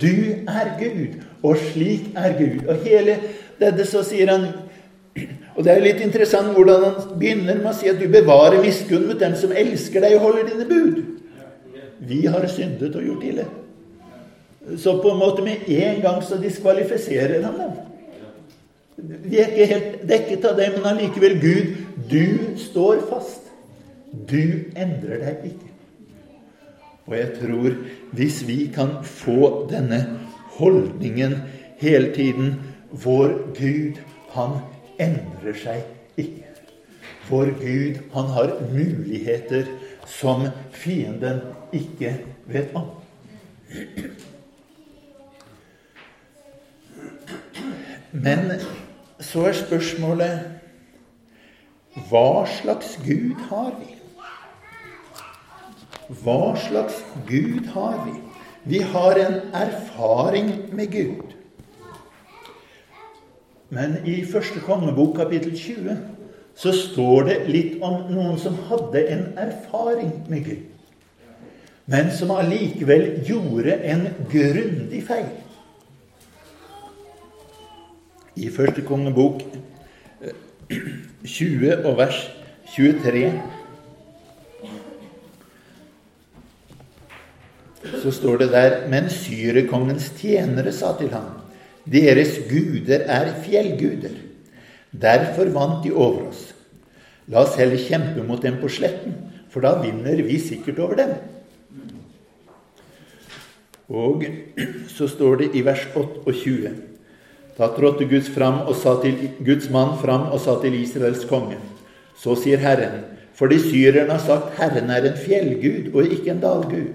[0.00, 0.14] Du
[0.48, 2.66] er Gud, og slik er Gud.
[2.68, 3.18] Og hele
[3.60, 4.48] dette så sier han
[5.58, 9.08] og Det er litt interessant hvordan han begynner med å si at du bevarer miskunn
[9.08, 11.00] mot dem som elsker deg og holder dine bud.
[12.06, 13.46] Vi har syndet og gjort ille.
[14.78, 17.74] Så på en måte med en gang så diskvalifiserer han dem.
[19.26, 21.74] Vi er ikke helt dekket av det, men allikevel Gud,
[22.10, 23.50] du står fast.
[24.30, 25.72] Du endrer deg ikke.
[27.08, 27.76] Og jeg tror
[28.16, 30.02] hvis vi kan få denne
[30.58, 31.38] holdningen
[31.80, 32.54] hele tiden
[32.90, 33.98] Vår Gud,
[34.32, 34.54] han
[35.00, 35.82] endrer seg
[36.16, 36.46] ikke.
[37.28, 39.68] Vår Gud, han har muligheter
[40.08, 41.42] som fienden
[41.76, 42.14] ikke
[42.48, 42.88] vet om.
[48.12, 48.56] Men
[49.20, 50.40] så er spørsmålet
[52.08, 53.97] hva slags Gud har vi?
[56.08, 58.14] Hva slags Gud har vi?
[58.64, 61.34] Vi har en erfaring med Gud.
[63.68, 65.96] Men i første kongebok, kapittel 20,
[66.56, 70.64] så står det litt om noen som hadde en erfaring med Gud,
[71.86, 75.28] men som allikevel gjorde en grundig feil.
[78.36, 79.44] I første kongebok
[81.24, 82.18] 20 eh, og vers
[82.74, 83.30] 23
[87.78, 91.38] så står det der Men syrekongens tjenere sa til ham
[91.88, 94.12] deres guder er fjellguder.
[94.92, 96.42] Derfor vant de over oss.
[97.28, 99.14] La oss heller kjempe mot dem på sletten,
[99.52, 101.14] for da vinner vi sikkert over dem.
[103.88, 104.24] Og
[104.92, 106.74] så står det i vers 28
[107.56, 108.28] Da trådte Guds,
[109.02, 111.56] til, Guds mann fram og sa til Israels konge
[112.20, 113.00] Så sier Herren,
[113.32, 116.92] fordi syrerne har sagt Herren er en fjellgud og ikke en dalgud,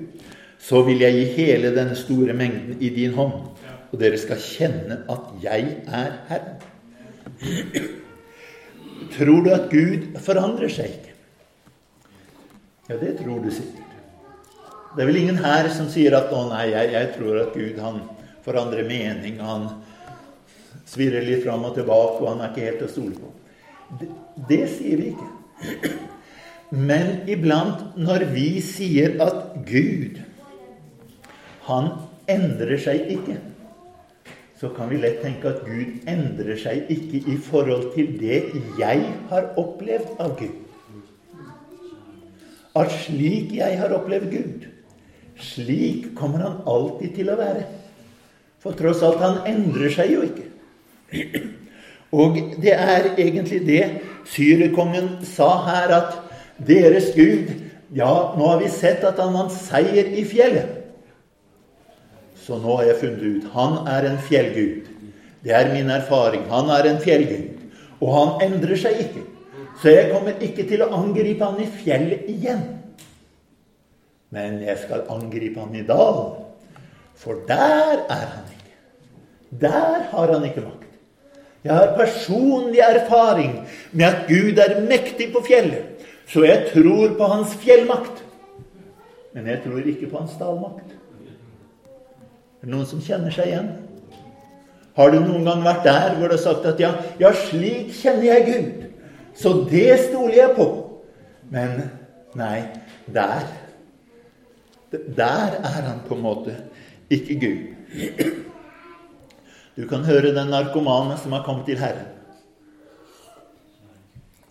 [0.63, 3.53] så vil jeg gi hele denne store mengden i din hånd
[3.93, 6.57] og dere skal kjenne at jeg er Herren.
[9.13, 11.13] Tror du at Gud forandrer seg ikke?
[12.89, 13.91] Ja, det tror du sikkert.
[14.93, 17.77] Det er vel ingen her som sier at 'Å nei, jeg, jeg tror at Gud
[17.81, 18.01] han
[18.45, 19.69] forandrer mening', han
[20.85, 23.31] svirrer litt fram og tilbake, og han er ikke helt til å stole på.
[24.01, 24.09] Det,
[24.49, 25.93] det sier vi ikke.
[26.89, 30.21] Men iblant når vi sier at Gud,
[31.67, 31.89] han
[32.31, 33.39] endrer seg ikke
[34.63, 38.37] så kan vi lett tenke at Gud endrer seg ikke i forhold til det
[38.79, 40.53] jeg har opplevd av Gud.
[42.79, 44.63] At slik jeg har opplevd Gud,
[45.35, 47.65] slik kommer han alltid til å være.
[48.63, 50.47] For tross alt, han endrer seg jo ikke.
[52.15, 53.81] Og det er egentlig det
[54.31, 57.51] syrekongen sa her, at deres Gud
[57.93, 60.82] Ja, nå har vi sett at han vant seier i fjellet.
[62.43, 64.89] Så nå har jeg funnet ut han er en fjellgud.
[65.43, 66.45] Det er min erfaring.
[66.51, 67.49] Han er en fjellgud.
[68.03, 69.23] Og han endrer seg ikke.
[69.81, 72.63] Så jeg kommer ikke til å angripe han i fjellet igjen.
[74.33, 76.39] Men jeg skal angripe han i dalen.
[77.19, 78.77] For der er han ikke.
[79.61, 80.89] Der har han ikke makt.
[81.63, 83.53] Jeg har personlig erfaring
[83.91, 88.19] med at Gud er mektig på fjellet, så jeg tror på hans fjellmakt.
[89.31, 90.91] Men jeg tror ikke på hans dalmakt.
[92.63, 93.65] Er det noen som kjenner seg igjen?
[94.95, 98.23] Har du noen gang vært der hvor du har sagt at ja, ja, slik kjenner
[98.29, 98.85] jeg Gud,
[99.35, 100.67] så det stoler jeg på.
[101.51, 101.89] Men
[102.39, 102.63] nei,
[103.11, 103.43] der
[104.93, 106.55] Der er han på en måte
[107.11, 108.23] ikke Gud.
[109.75, 112.13] Du kan høre den narkomane som har kommet til Herren.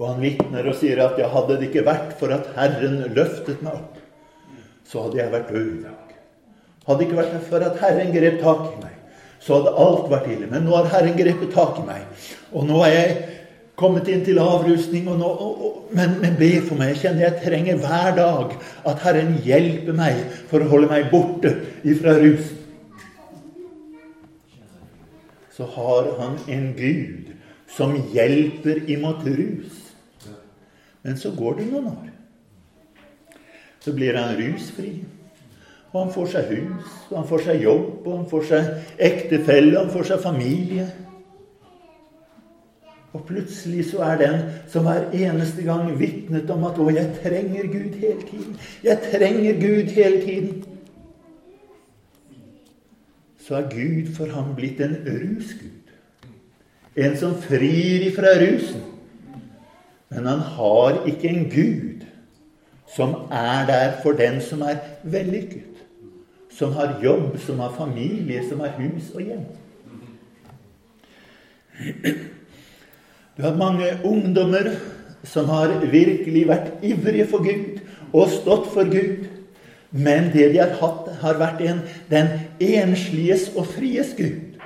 [0.00, 3.62] Og han vitner og sier at ja, hadde det ikke vært for at Herren løftet
[3.62, 4.00] meg opp,
[4.84, 6.01] så hadde jeg vært død.
[6.86, 8.96] Hadde ikke vært for at Herren grep tak i meg,
[9.42, 10.48] så hadde alt vært ille.
[10.50, 13.12] Men nå har Herren grepet tak i meg, og nå er jeg
[13.78, 15.06] kommet inn til avrusning.
[15.10, 16.94] Og nå, og, og, men, men be for meg.
[16.94, 18.56] Jeg kjenner jeg trenger hver dag
[18.90, 22.62] at Herren hjelper meg for å holde meg borte ifra rusen
[25.62, 27.32] så har han en Gud
[27.68, 29.78] som hjelper imot rus.
[31.02, 32.08] Men så går det noen år.
[33.82, 34.94] Så blir han rusfri.
[35.92, 38.68] Og han får seg hus, og han får seg jobb, og han får seg
[39.10, 40.86] ektefelle, han får seg familie.
[43.12, 44.38] Og plutselig så er den
[44.72, 48.56] som hver eneste gang vitnet om at 'Å, jeg trenger Gud hele tiden'.
[48.82, 50.62] Jeg trenger Gud hele tiden
[53.42, 55.90] så er Gud for ham blitt en rusgud.
[56.96, 58.82] En som frir ifra rusen.
[60.12, 62.06] Men han har ikke en gud
[62.94, 65.71] som er der for den som er vellykket.
[66.52, 69.44] Som har jobb, som har familie, som har hus og hjem.
[73.36, 74.74] Du har mange ungdommer
[75.24, 77.80] som har virkelig vært ivrige for Gud
[78.12, 79.28] og stått for Gud.
[79.92, 84.56] Men det de har hatt, har vært en, den ensliges og fries Gud.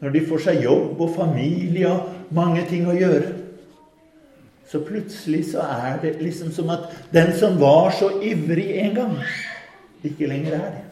[0.00, 3.32] Når de får seg jobb og familie og mange ting å gjøre,
[4.66, 9.14] så plutselig så er det liksom som at den som var så ivrig en gang,
[10.04, 10.84] ikke lenger er det.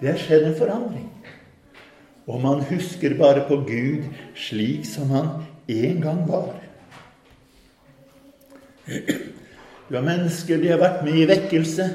[0.00, 1.08] Det har skjedd en forandring.
[2.30, 4.06] Og man husker bare på Gud
[4.38, 5.30] slik som han
[5.68, 6.54] en gang var.
[9.88, 11.88] Du har mennesker de har vært med i vekkelse.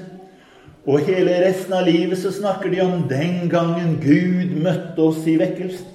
[0.86, 5.38] Og hele resten av livet så snakker de om den gangen Gud møtte oss i
[5.42, 5.94] vekkelsen.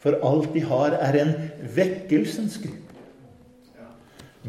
[0.00, 1.32] For alt de har, er en
[1.76, 2.85] vekkelsens Gud.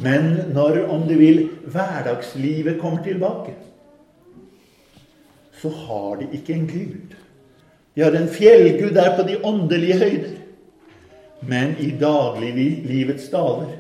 [0.01, 3.55] Men når, om du vil, hverdagslivet kommer tilbake,
[5.57, 7.15] så har de ikke en Gud.
[7.95, 10.36] De har en fjellgud der på de åndelige høyder.
[11.41, 13.73] Men i dagliglivets daler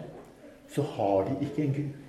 [0.73, 2.07] så har de ikke en Gud.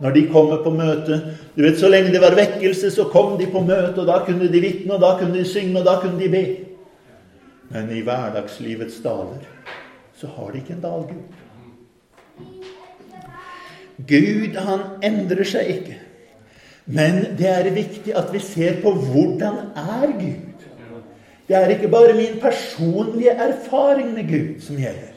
[0.00, 1.18] Når de kommer på møte
[1.56, 4.48] du vet, Så lenge det var vekkelse, så kom de på møte, og da kunne
[4.52, 6.44] de vitne, og da kunne de synge, og da kunne de be.
[7.68, 9.44] Men i hverdagslivets daler
[10.16, 11.22] så har de ikke en dalgud.
[14.08, 15.98] Gud, han endrer seg ikke.
[16.90, 20.66] Men det er viktig at vi ser på hvordan er Gud.
[21.48, 25.14] Det er ikke bare min personlige erfaring med Gud som gjelder.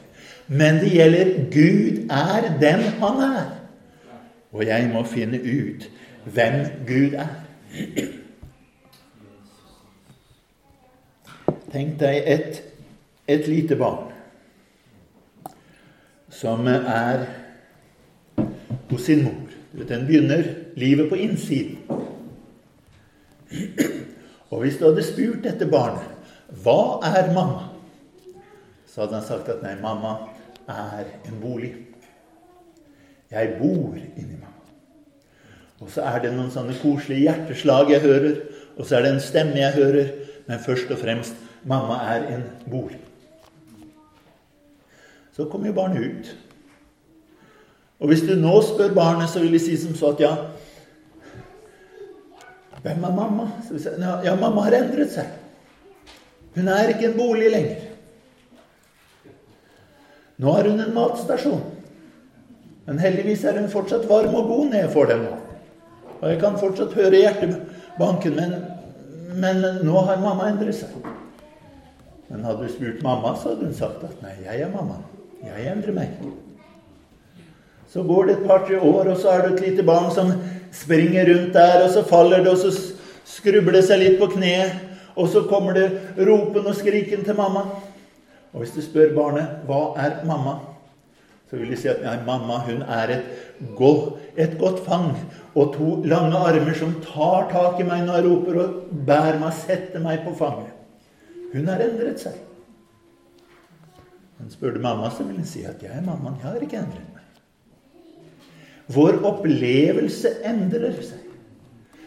[0.48, 3.50] Men det gjelder Gud er den han er.
[4.52, 5.88] Og jeg må finne ut
[6.24, 7.32] hvem Gud er.
[11.72, 12.60] Tenk deg et,
[13.28, 14.12] et lite barn
[16.30, 17.24] som er
[18.90, 19.52] hos sin mor.
[19.88, 20.44] Den begynner
[20.76, 21.78] livet på innsiden.
[24.50, 26.10] Og hvis du hadde spurt dette barnet
[26.62, 27.70] hva er mamma,
[28.86, 30.12] så hadde han sagt at nei, mamma
[30.70, 31.72] er en bolig.
[33.32, 34.52] Jeg bor inni mamma.
[35.82, 38.36] Og så er det noen sånne koselige hjerteslag jeg hører,
[38.78, 40.12] og så er det en stemme jeg hører,
[40.46, 43.00] men først og fremst mamma er en bolig.
[45.34, 46.34] Så kommer jo barnet ut.
[48.00, 50.34] Og hvis du nå spør barnet, så vil de si som så at ja
[52.84, 53.46] Hvem er mamma?
[54.24, 55.30] Ja, mamma har endret seg.
[56.52, 57.86] Hun er ikke en bolig lenger.
[60.36, 61.62] Nå har hun en matstasjon.
[62.84, 65.32] Men heldigvis er hun fortsatt varm og god når jeg får den nå.
[66.20, 68.54] Og jeg kan fortsatt høre hjertebanken, men,
[69.40, 70.92] men nå har mamma endret seg.
[72.28, 75.00] Men hadde du spurt mamma, så hadde hun sagt at nei, jeg er mamma.
[75.44, 76.20] Jeg endrer meg.
[77.94, 80.32] Så går det et par-tre år, og så er det et lite barn som
[80.74, 82.72] springer rundt der, og så faller det, og så
[83.22, 84.80] skrubler det seg litt på kneet,
[85.14, 85.86] og så kommer det
[86.26, 87.62] ropen og skriken til mamma.
[88.50, 90.58] Og hvis du spør barnet 'Hva er mamma?',
[91.50, 93.24] så vil de si at nei, mamma hun er et,
[93.76, 95.14] godt, et godt fang.
[95.54, 98.74] Og to lange armer som tar tak i meg når jeg roper og
[99.06, 100.72] bærer meg setter meg på fanget.
[101.52, 102.32] Hun har endret seg.
[104.38, 106.40] Men spør du mamma, så vil hun si at jeg er mammaen.
[106.42, 107.13] Jeg har ikke endret.
[108.92, 111.20] Vår opplevelse endrer seg.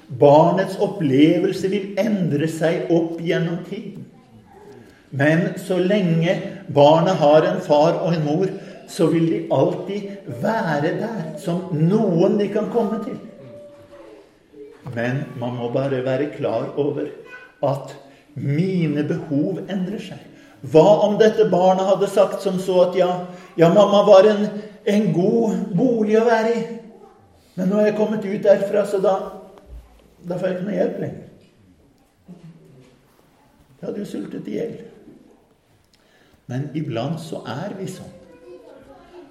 [0.07, 4.05] Barnets opplevelse vil endre seg opp gjennom tiden.
[5.09, 6.36] Men så lenge
[6.73, 8.51] barnet har en far og en mor,
[8.88, 13.17] så vil de alltid være der som noen de kan komme til.
[14.95, 17.09] Men man må bare være klar over
[17.67, 17.95] at
[18.36, 20.23] mine behov endrer seg.
[20.71, 23.11] Hva om dette barnet hadde sagt som så at ja,
[23.59, 24.47] ja mamma var en,
[24.88, 26.65] en god bolig å være i,
[27.57, 29.15] men nå er jeg kommet ut derfra, så da,
[30.23, 31.23] da får jeg ikke noe hjelp lenger.
[33.77, 34.77] Da hadde jo sultet i hjel.
[36.47, 38.13] Men iblant så er vi sånn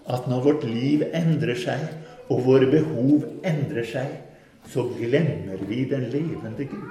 [0.06, 1.82] at når vårt liv endrer seg,
[2.30, 4.12] og våre behov endrer seg,
[4.70, 6.86] så glemmer vi den levende Gud.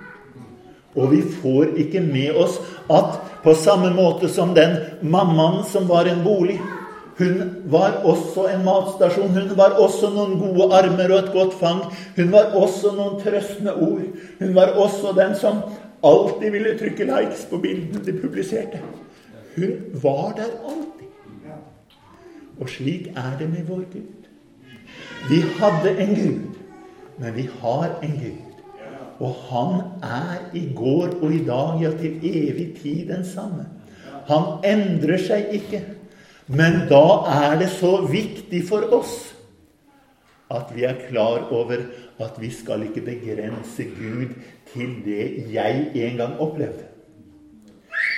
[0.95, 2.57] Og vi får ikke med oss
[2.91, 6.55] at på samme måte som den mammaen som var en bolig
[7.17, 9.31] Hun var også en matstasjon.
[9.35, 11.83] Hun var også noen gode armer og et godt fang.
[12.17, 14.03] Hun var også noen trøstende ord.
[14.39, 15.61] Hun var også den som
[16.05, 18.81] alltid ville trykke likes på bildene de publiserte.
[19.55, 20.91] Hun var der alltid.
[22.59, 24.27] Og slik er det med vår Gud.
[25.29, 26.59] Vi hadde en Gud,
[27.19, 28.55] men vi har en Gud
[29.19, 33.67] og han er i går og i dag, ja, til evig tid den samme.
[34.27, 35.81] Han endrer seg ikke.
[36.47, 39.15] Men da er det så viktig for oss
[40.53, 41.81] at vi er klar over
[42.21, 44.35] at vi skal ikke begrense Gud
[44.73, 46.85] til det jeg en gang opplevde.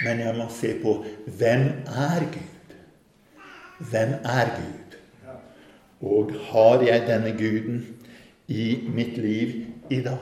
[0.04, 1.00] Men jeg må se på
[1.40, 2.76] hvem er Gud?
[3.90, 4.98] Hvem er Gud?
[6.02, 7.86] Og har jeg denne Guden
[8.48, 10.18] i mitt liv i dag?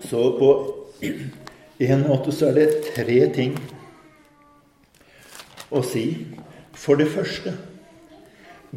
[0.00, 0.50] Så på
[1.80, 3.54] en måte så er det tre ting
[5.70, 6.04] å si.
[6.74, 7.54] For det første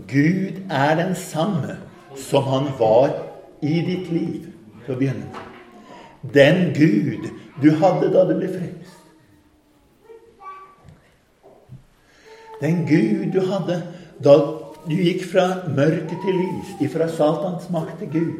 [0.09, 1.77] Gud er den samme
[2.17, 3.13] som han var
[3.61, 4.49] i ditt liv
[4.85, 5.49] til å begynne med.
[6.33, 7.29] Den Gud
[7.61, 8.99] du hadde da du ble frelst.
[12.61, 13.81] Den Gud du hadde
[14.23, 14.35] da
[14.87, 18.33] du gikk fra mørke til lys, ifra Satans makt til Gud.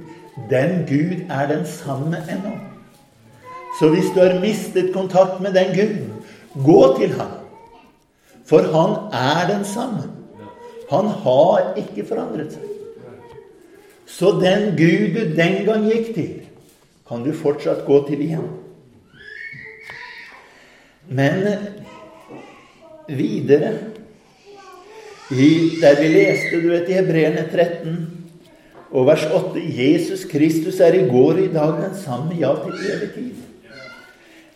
[0.50, 2.56] Den Gud er den samme ennå.
[3.80, 6.12] Så hvis du har mistet kontakt med den Guden,
[6.66, 7.33] gå til ham.
[8.46, 10.10] For han er den samme.
[10.92, 12.70] Han har ikke forandret seg.
[14.06, 16.34] Så den Gud du den gang gikk til,
[17.08, 18.50] kan du fortsatt gå til igjen.
[21.08, 21.48] Men
[23.08, 23.74] videre
[25.32, 27.96] i, Der vi leste du vet, i Hebreerne 13
[28.94, 32.92] og vers 8 Jesus Kristus er i går og i dag den samme, ja, til
[32.94, 33.32] evig tid.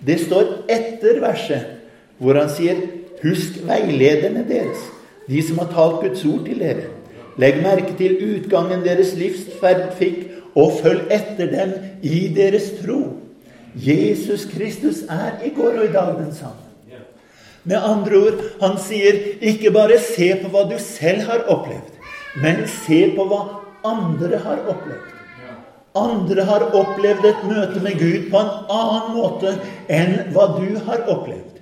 [0.05, 1.73] Det står etter verset
[2.21, 2.77] hvor han sier,
[3.23, 4.81] 'Husk veilederne deres,
[5.27, 6.89] de som har talt Guds ord til dere.'
[7.37, 10.23] 'Legg merke til utgangen deres livsferd fikk,
[10.57, 13.17] og følg etter dem i deres tro.'
[13.77, 16.63] Jesus Kristus er i går og i dag den samme.
[17.63, 21.91] Med andre ord, han sier ikke bare se på hva du selv har opplevd,
[22.41, 23.41] men se på hva
[23.85, 25.13] andre har opplevd.
[25.97, 29.53] Andre har opplevd et møte med Gud på en annen måte
[29.91, 31.56] enn hva du har opplevd.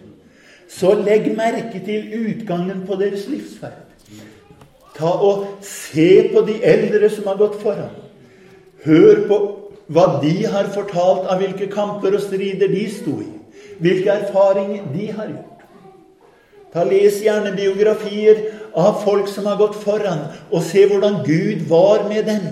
[0.70, 3.82] Så legg merke til utgangen på deres livsferd.
[4.96, 7.94] Ta og Se på de eldre som har gått foran.
[8.86, 9.40] Hør på
[9.94, 13.30] hva de har fortalt av hvilke kamper og strider de sto i.
[13.84, 15.66] Hvilke erfaringer de har gjort.
[16.74, 18.42] Ta Les gjerne biografier
[18.76, 22.50] av folk som har gått foran, og se hvordan Gud var med dem.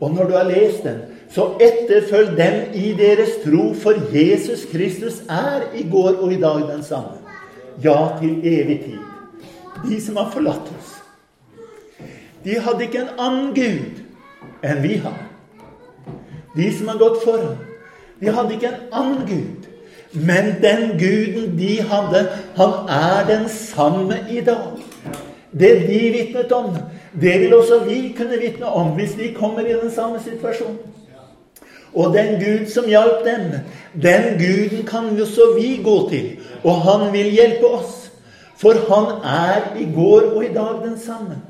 [0.00, 1.00] Og når du har lest den,
[1.30, 6.64] så etterfølg dem i deres tro, for Jesus Kristus er i går og i dag
[6.72, 7.20] den samme.
[7.84, 8.98] Ja, til evig tid.
[9.86, 10.96] De som har forlatt oss.
[12.44, 14.02] De hadde ikke en annen Gud
[14.66, 15.16] enn vi har.
[16.56, 17.58] De som har gått foran,
[18.20, 19.68] de hadde ikke en annen Gud.
[20.12, 22.24] Men den guden de hadde,
[22.58, 24.80] han er den samme i dag.
[25.52, 26.74] Det de vitnet om,
[27.20, 30.78] det vil også vi kunne vitne om hvis vi kommer i den samme situasjonen.
[31.94, 33.50] Og den Gud som hjalp dem,
[34.02, 36.36] den Guden kan jo så vi gå til.
[36.62, 38.10] Og han vil hjelpe oss.
[38.60, 41.40] For han er i går og i dag den samme.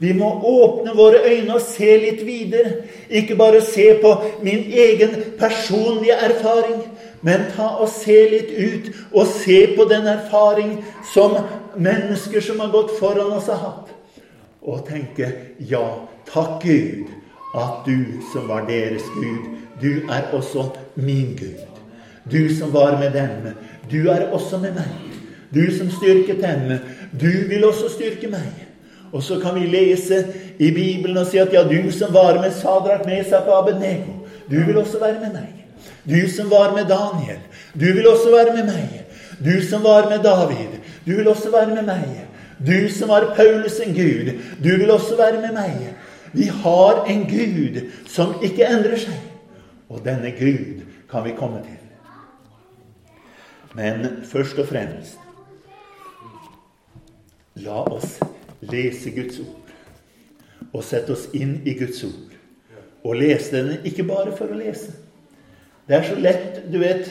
[0.00, 2.72] Vi må åpne våre øyne og se litt videre.
[3.10, 6.80] Ikke bare se på min egen personlige erfaring,
[7.22, 10.78] men ta og se litt ut og se på den erfaring
[11.12, 11.36] som
[11.76, 13.92] mennesker som har gått foran oss, har hatt.
[14.62, 15.28] Og tenke
[15.68, 15.84] ja,
[16.32, 17.12] takk Gud,
[17.56, 19.52] at du som var deres Gud,
[19.82, 21.66] du er også min Gud.
[22.32, 23.54] Du som var med dem,
[23.90, 25.10] du er også med meg.
[25.54, 26.78] Du som styrket dem,
[27.20, 28.66] du vil også styrke meg.
[29.12, 30.24] Og så kan vi lese
[30.58, 34.12] i Bibelen og si at ja, du som var med Sadrak, Mesak og Abednego,
[34.50, 35.56] du vil også være med meg.
[36.06, 37.40] Du som var med Daniel,
[37.74, 39.00] du vil også være med meg.
[39.44, 42.26] Du som var med David, du vil også være med meg.
[42.66, 44.32] Du som var Paulus en Gud,
[44.64, 45.94] du vil også være med meg.
[46.32, 49.29] Vi har en Gud som ikke endrer seg.
[49.90, 51.78] Og denne Gud kan vi komme til.
[53.74, 55.18] Men først og fremst
[57.60, 58.18] la oss
[58.66, 62.36] lese Guds ord og sette oss inn i Guds ord.
[63.02, 64.92] Og lese den ikke bare for å lese.
[65.88, 67.10] Det er så lett, du vet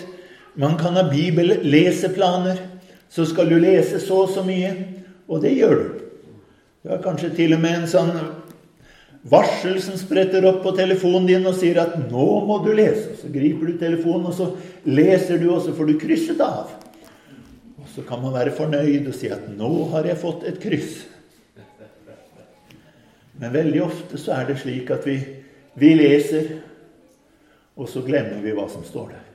[0.59, 2.57] Man kan ha bibelleseplaner.
[3.09, 4.73] Så skal du lese så og så mye.
[5.29, 6.01] Og det gjør du.
[6.83, 8.11] Du har kanskje til og med en sånn
[9.21, 13.15] varsel som spretter opp på telefonen din og sier at 'nå må du lese'.
[13.21, 14.55] Så griper du telefonen, og så
[14.85, 16.71] leser du, og så får du krysset av.
[17.77, 21.05] Og så kan man være fornøyd og si at 'nå har jeg fått et kryss'.
[23.39, 25.19] Men veldig ofte så er det slik at vi,
[25.75, 26.59] vi leser,
[27.77, 29.25] og så glemmer vi hva som står der.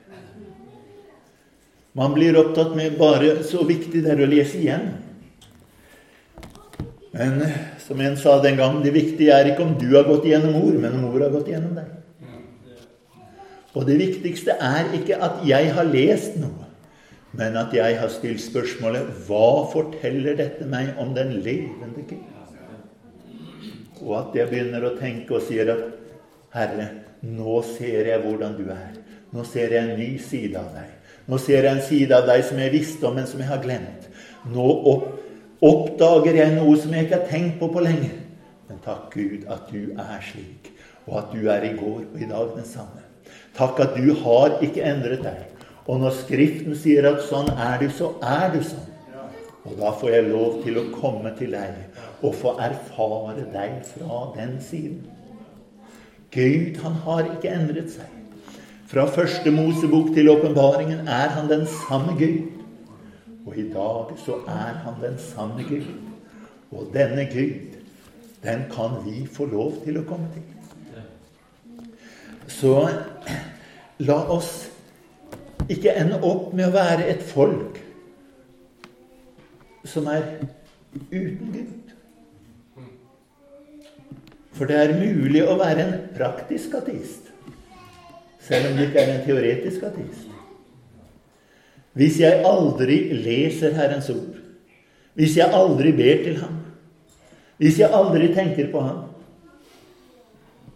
[1.93, 4.89] Man blir opptatt med bare så viktig det er å lese igjen.
[7.15, 7.39] Men
[7.85, 10.77] som en sa den gang, det viktige er ikke om du har gått gjennom ord,
[10.81, 11.91] men om ord har gått gjennom deg.
[13.75, 16.69] Og det viktigste er ikke at jeg har lest noe,
[17.35, 22.23] men at jeg har stilt spørsmålet hva forteller dette meg om den levende Gud?
[24.05, 25.83] Og at jeg begynner å tenke og sier at
[26.55, 26.87] Herre,
[27.25, 28.95] nå ser jeg hvordan du er.
[29.35, 30.91] Nå ser jeg en ny side av deg.
[31.27, 33.63] Nå ser jeg en side av deg som jeg visste om, men som jeg har
[33.63, 34.07] glemt.
[34.53, 35.07] Nå opp,
[35.63, 38.11] oppdager jeg noe som jeg ikke har tenkt på på lenge.
[38.69, 40.71] Men takk Gud at du er slik,
[41.05, 43.03] og at du er i går og i dag den samme.
[43.55, 45.43] Takk at du har ikke endret deg.
[45.85, 48.91] Og når Skriften sier at sånn er du, så er du sånn.
[49.65, 51.77] Og da får jeg lov til å komme til deg
[52.25, 54.99] og få erfare deg fra den siden.
[56.35, 58.11] Gud, han har ikke endret seg.
[58.89, 62.54] Fra første Mosebok til åpenbaringen er han den samme Gud.
[63.45, 65.87] Og i dag så er han den sanne Gud.
[66.71, 67.77] Og denne Gud,
[68.43, 70.43] den kan vi få lov til å komme til.
[72.47, 72.73] Så
[74.05, 74.51] la oss
[75.69, 77.79] ikke ende opp med å være et folk
[79.85, 80.27] som er
[81.11, 81.95] uten Gud.
[84.55, 87.33] For det er mulig å være en praktisk ateist,
[88.39, 90.34] selv om det ikke er en teoretisk ateist.
[91.95, 94.35] Hvis jeg aldri leser Herrens ord,
[95.15, 96.57] hvis jeg aldri ber til Ham,
[97.57, 99.05] hvis jeg aldri tenker på Ham,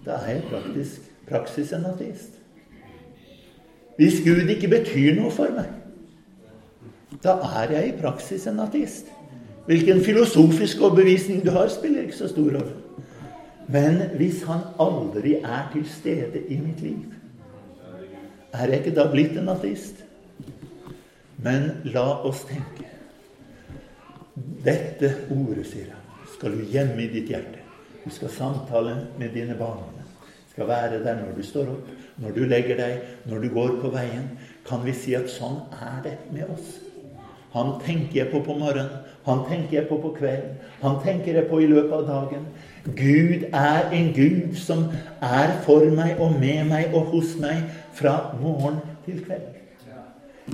[0.05, 2.39] da er jeg praktisk praksis en ateist.
[3.99, 5.67] Hvis Gud ikke betyr noe for meg,
[7.19, 9.11] da er jeg i praksis en ateist.
[9.67, 12.77] Hvilken filosofisk overbevisning du har, spiller ikke så stor rolle.
[13.69, 17.11] Men hvis han aldri er til stede i mitt liv,
[18.53, 19.99] er jeg ikke da blitt en ateist?
[21.43, 22.87] Men la oss tenke.
[24.63, 27.63] Dette ordet, sier han, skal du gjemme i ditt hjerte.
[28.03, 29.87] Du skal samtale med dine barn.
[30.51, 33.91] Skal være der når du står opp, når du legger deg, når du går på
[33.93, 34.31] veien.
[34.67, 36.77] Kan vi si at sånn er det med oss?
[37.53, 39.05] Han tenker jeg på på morgenen.
[39.25, 40.57] Han tenker jeg på på kvelden.
[40.81, 42.45] Han tenker jeg på i løpet av dagen.
[42.85, 44.85] Gud er en Gud som
[45.21, 47.63] er for meg og med meg og hos meg
[47.93, 49.58] fra morgen til kveld.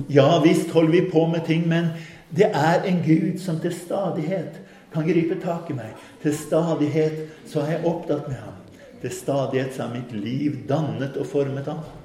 [0.08, 1.90] Ja visst holder vi på med ting, men
[2.36, 4.60] det er en Gud som til stadighet
[4.92, 5.94] kan gripe tak i meg.
[6.22, 8.58] Til stadighet så er jeg opptatt med ham.
[9.00, 12.02] Til stadighet så er mitt liv dannet og formet av ham.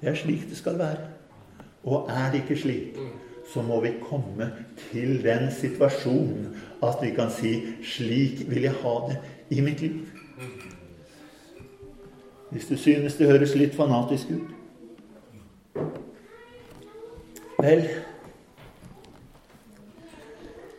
[0.00, 1.08] Det er slik det skal være.
[1.84, 2.98] Og er det ikke slik,
[3.52, 4.50] så må vi komme
[4.90, 9.18] til den situasjonen at vi kan si 'Slik vil jeg ha det
[9.50, 10.06] i mitt liv'.
[12.50, 14.57] Hvis du synes det høres litt fanatisk ut
[17.62, 17.88] Vel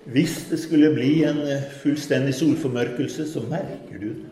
[0.06, 1.38] Hvis det skulle bli en
[1.84, 4.30] fullstendig solformørkelse, så merker du det.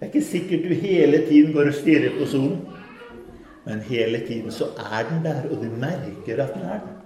[0.00, 2.58] Det er ikke sikkert du hele tiden går og stirrer på solen.
[3.66, 7.02] Men hele tiden så er den der, og du merker at den er der.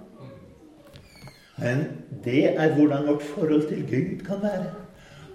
[1.57, 1.83] Men
[2.23, 4.65] det er hvordan vårt forhold til Gud kan være.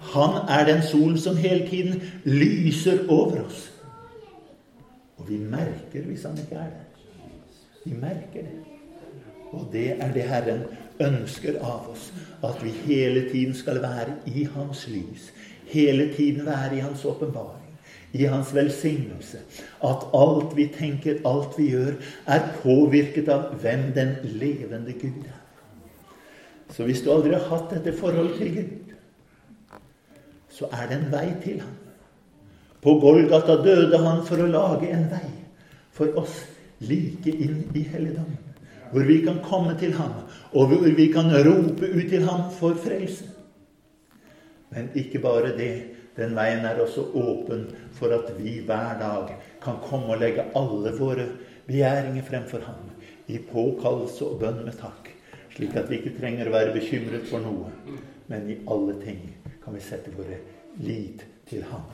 [0.01, 3.73] Han er den solen som hele tiden lyser over oss.
[5.17, 6.92] Og vi merker hvis han ikke er der.
[7.85, 8.59] Vi merker det.
[9.53, 10.63] Og det er det Herren
[11.01, 12.13] ønsker av oss.
[12.45, 15.33] At vi hele tiden skal være i Hans lys.
[15.67, 17.63] Hele tiden være i Hans åpenbaring
[18.13, 19.39] i hans velsignelse.
[19.85, 21.95] At alt vi tenker, alt vi gjør,
[22.27, 25.39] er påvirket av hvem den levende Gud er.
[26.73, 28.93] Så hvis du aldri har hatt dette forholdet til Gud,
[30.53, 31.77] så er det en vei til ham.
[32.83, 35.29] På Golgata døde han for å lage en vei
[35.93, 36.41] for oss
[36.89, 38.39] like inn i helligdommen.
[38.93, 40.13] Hvor vi kan komme til ham,
[40.53, 43.25] og hvor vi kan rope ut til ham for frelse.
[44.71, 45.75] Men ikke bare det.
[46.17, 49.31] Den veien er også åpen for at vi hver dag
[49.63, 51.25] kan komme og legge alle våre
[51.67, 52.91] begjæringer fremfor ham
[53.33, 55.09] i påkallelse og bønn med takk,
[55.55, 57.73] slik at vi ikke trenger å være bekymret for noe,
[58.29, 59.23] men i alle ting
[59.65, 60.41] kan vi sette våre
[60.85, 61.89] lit til ham.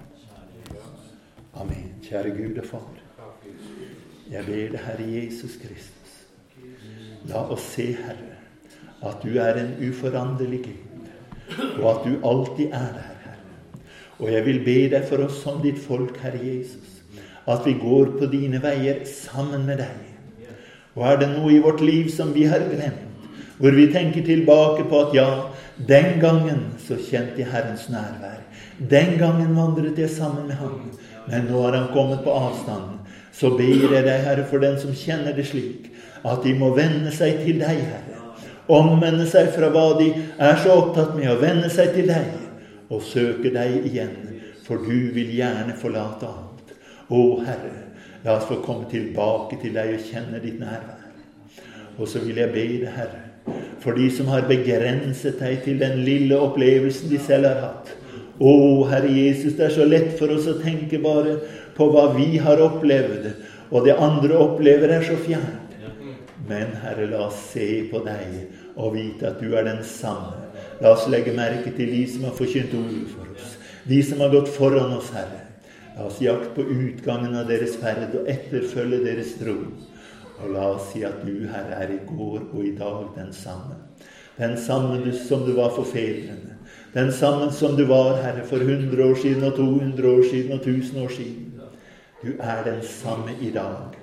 [1.59, 1.93] Amen.
[2.03, 2.97] Kjære Gud og Far.
[4.29, 6.16] Jeg ber deg, Herre Jesus Kristus,
[7.31, 8.35] la oss se, Herre,
[9.09, 11.07] at du er en uforanderlig Gud,
[11.81, 13.14] og at du alltid er der.
[13.24, 13.81] Herre.
[14.18, 16.99] Og jeg vil be deg for oss som ditt folk, Herre Jesus,
[17.49, 20.05] at vi går på dine veier sammen med deg.
[20.99, 23.07] Og er det noe i vårt liv som vi har glemt,
[23.59, 25.29] hvor vi tenker tilbake på at ja,
[25.89, 28.43] den gangen så kjente jeg Herrens nærvær.
[28.91, 30.81] Den gangen vandret jeg sammen med ham.
[31.29, 32.99] Men nå har han kommet på avstand.
[33.39, 35.93] Så ber jeg deg, Herre, for den som kjenner det slik,
[36.26, 38.16] at de må vende seg til deg, Herre.
[38.68, 42.26] Omvende seg fra hva de er så opptatt med, å vende seg til deg
[42.93, 44.16] og søke deg igjen,
[44.66, 46.74] for du vil gjerne forlate alt.
[47.09, 47.72] Å, Herre,
[48.24, 51.07] la oss få komme tilbake til deg og kjenne ditt nærvær.
[51.99, 53.22] Og så vil jeg be deg, Herre,
[53.80, 57.95] for de som har begrenset deg til den lille opplevelsen de selv har hatt.
[58.39, 58.53] Å,
[58.91, 61.39] Herre Jesus, det er så lett for oss å tenke bare
[61.79, 63.31] på hva vi har opplevd,
[63.70, 65.64] og det andre opplever, er så fjernt.
[66.49, 70.49] Men Herre, la oss se på deg og vite at du er den samme
[70.81, 73.55] La oss legge merke til de som har forkynt ordet for oss.
[73.91, 75.41] De som har gått foran oss, Herre.
[75.97, 79.57] La oss jakte på utgangen av deres ferd og etterfølge deres tro.
[80.39, 83.81] Og la oss si at du, Herre, er i går og i dag den samme.
[84.39, 86.55] Den samme som du var for fedrene.
[86.95, 90.62] Den samme som du var, Herre, for 100 år siden og 200 år siden og
[90.62, 91.47] 1000 år siden.
[92.23, 93.95] Du er den samme i dag.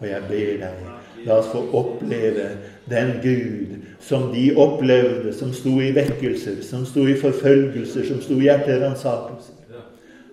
[0.00, 0.80] Og jeg ber deg,
[1.24, 2.48] la oss få oppleve
[2.90, 8.40] den Gud som de opplevde, som sto i vekkelser, som sto i forfølgelser, som sto
[8.40, 9.78] i hjerteransakelser.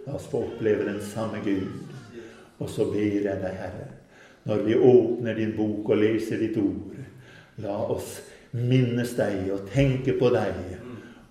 [0.08, 1.70] La oss få oppleve den samme Gud.
[2.60, 3.88] Og så ber jeg deg, Herre,
[4.50, 6.98] når vi åpner din bok og leser ditt ord,
[7.62, 8.18] la oss
[8.58, 10.58] minnes deg og tenke på deg,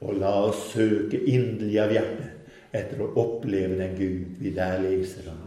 [0.00, 5.26] og la oss søke inderlig av hjertet etter å oppleve den Gud vi der leser
[5.32, 5.39] om.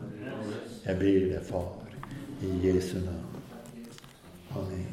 [0.85, 1.69] Jeg ber deg, Far,
[2.41, 3.23] i Jesu navn.
[4.55, 4.92] Amen.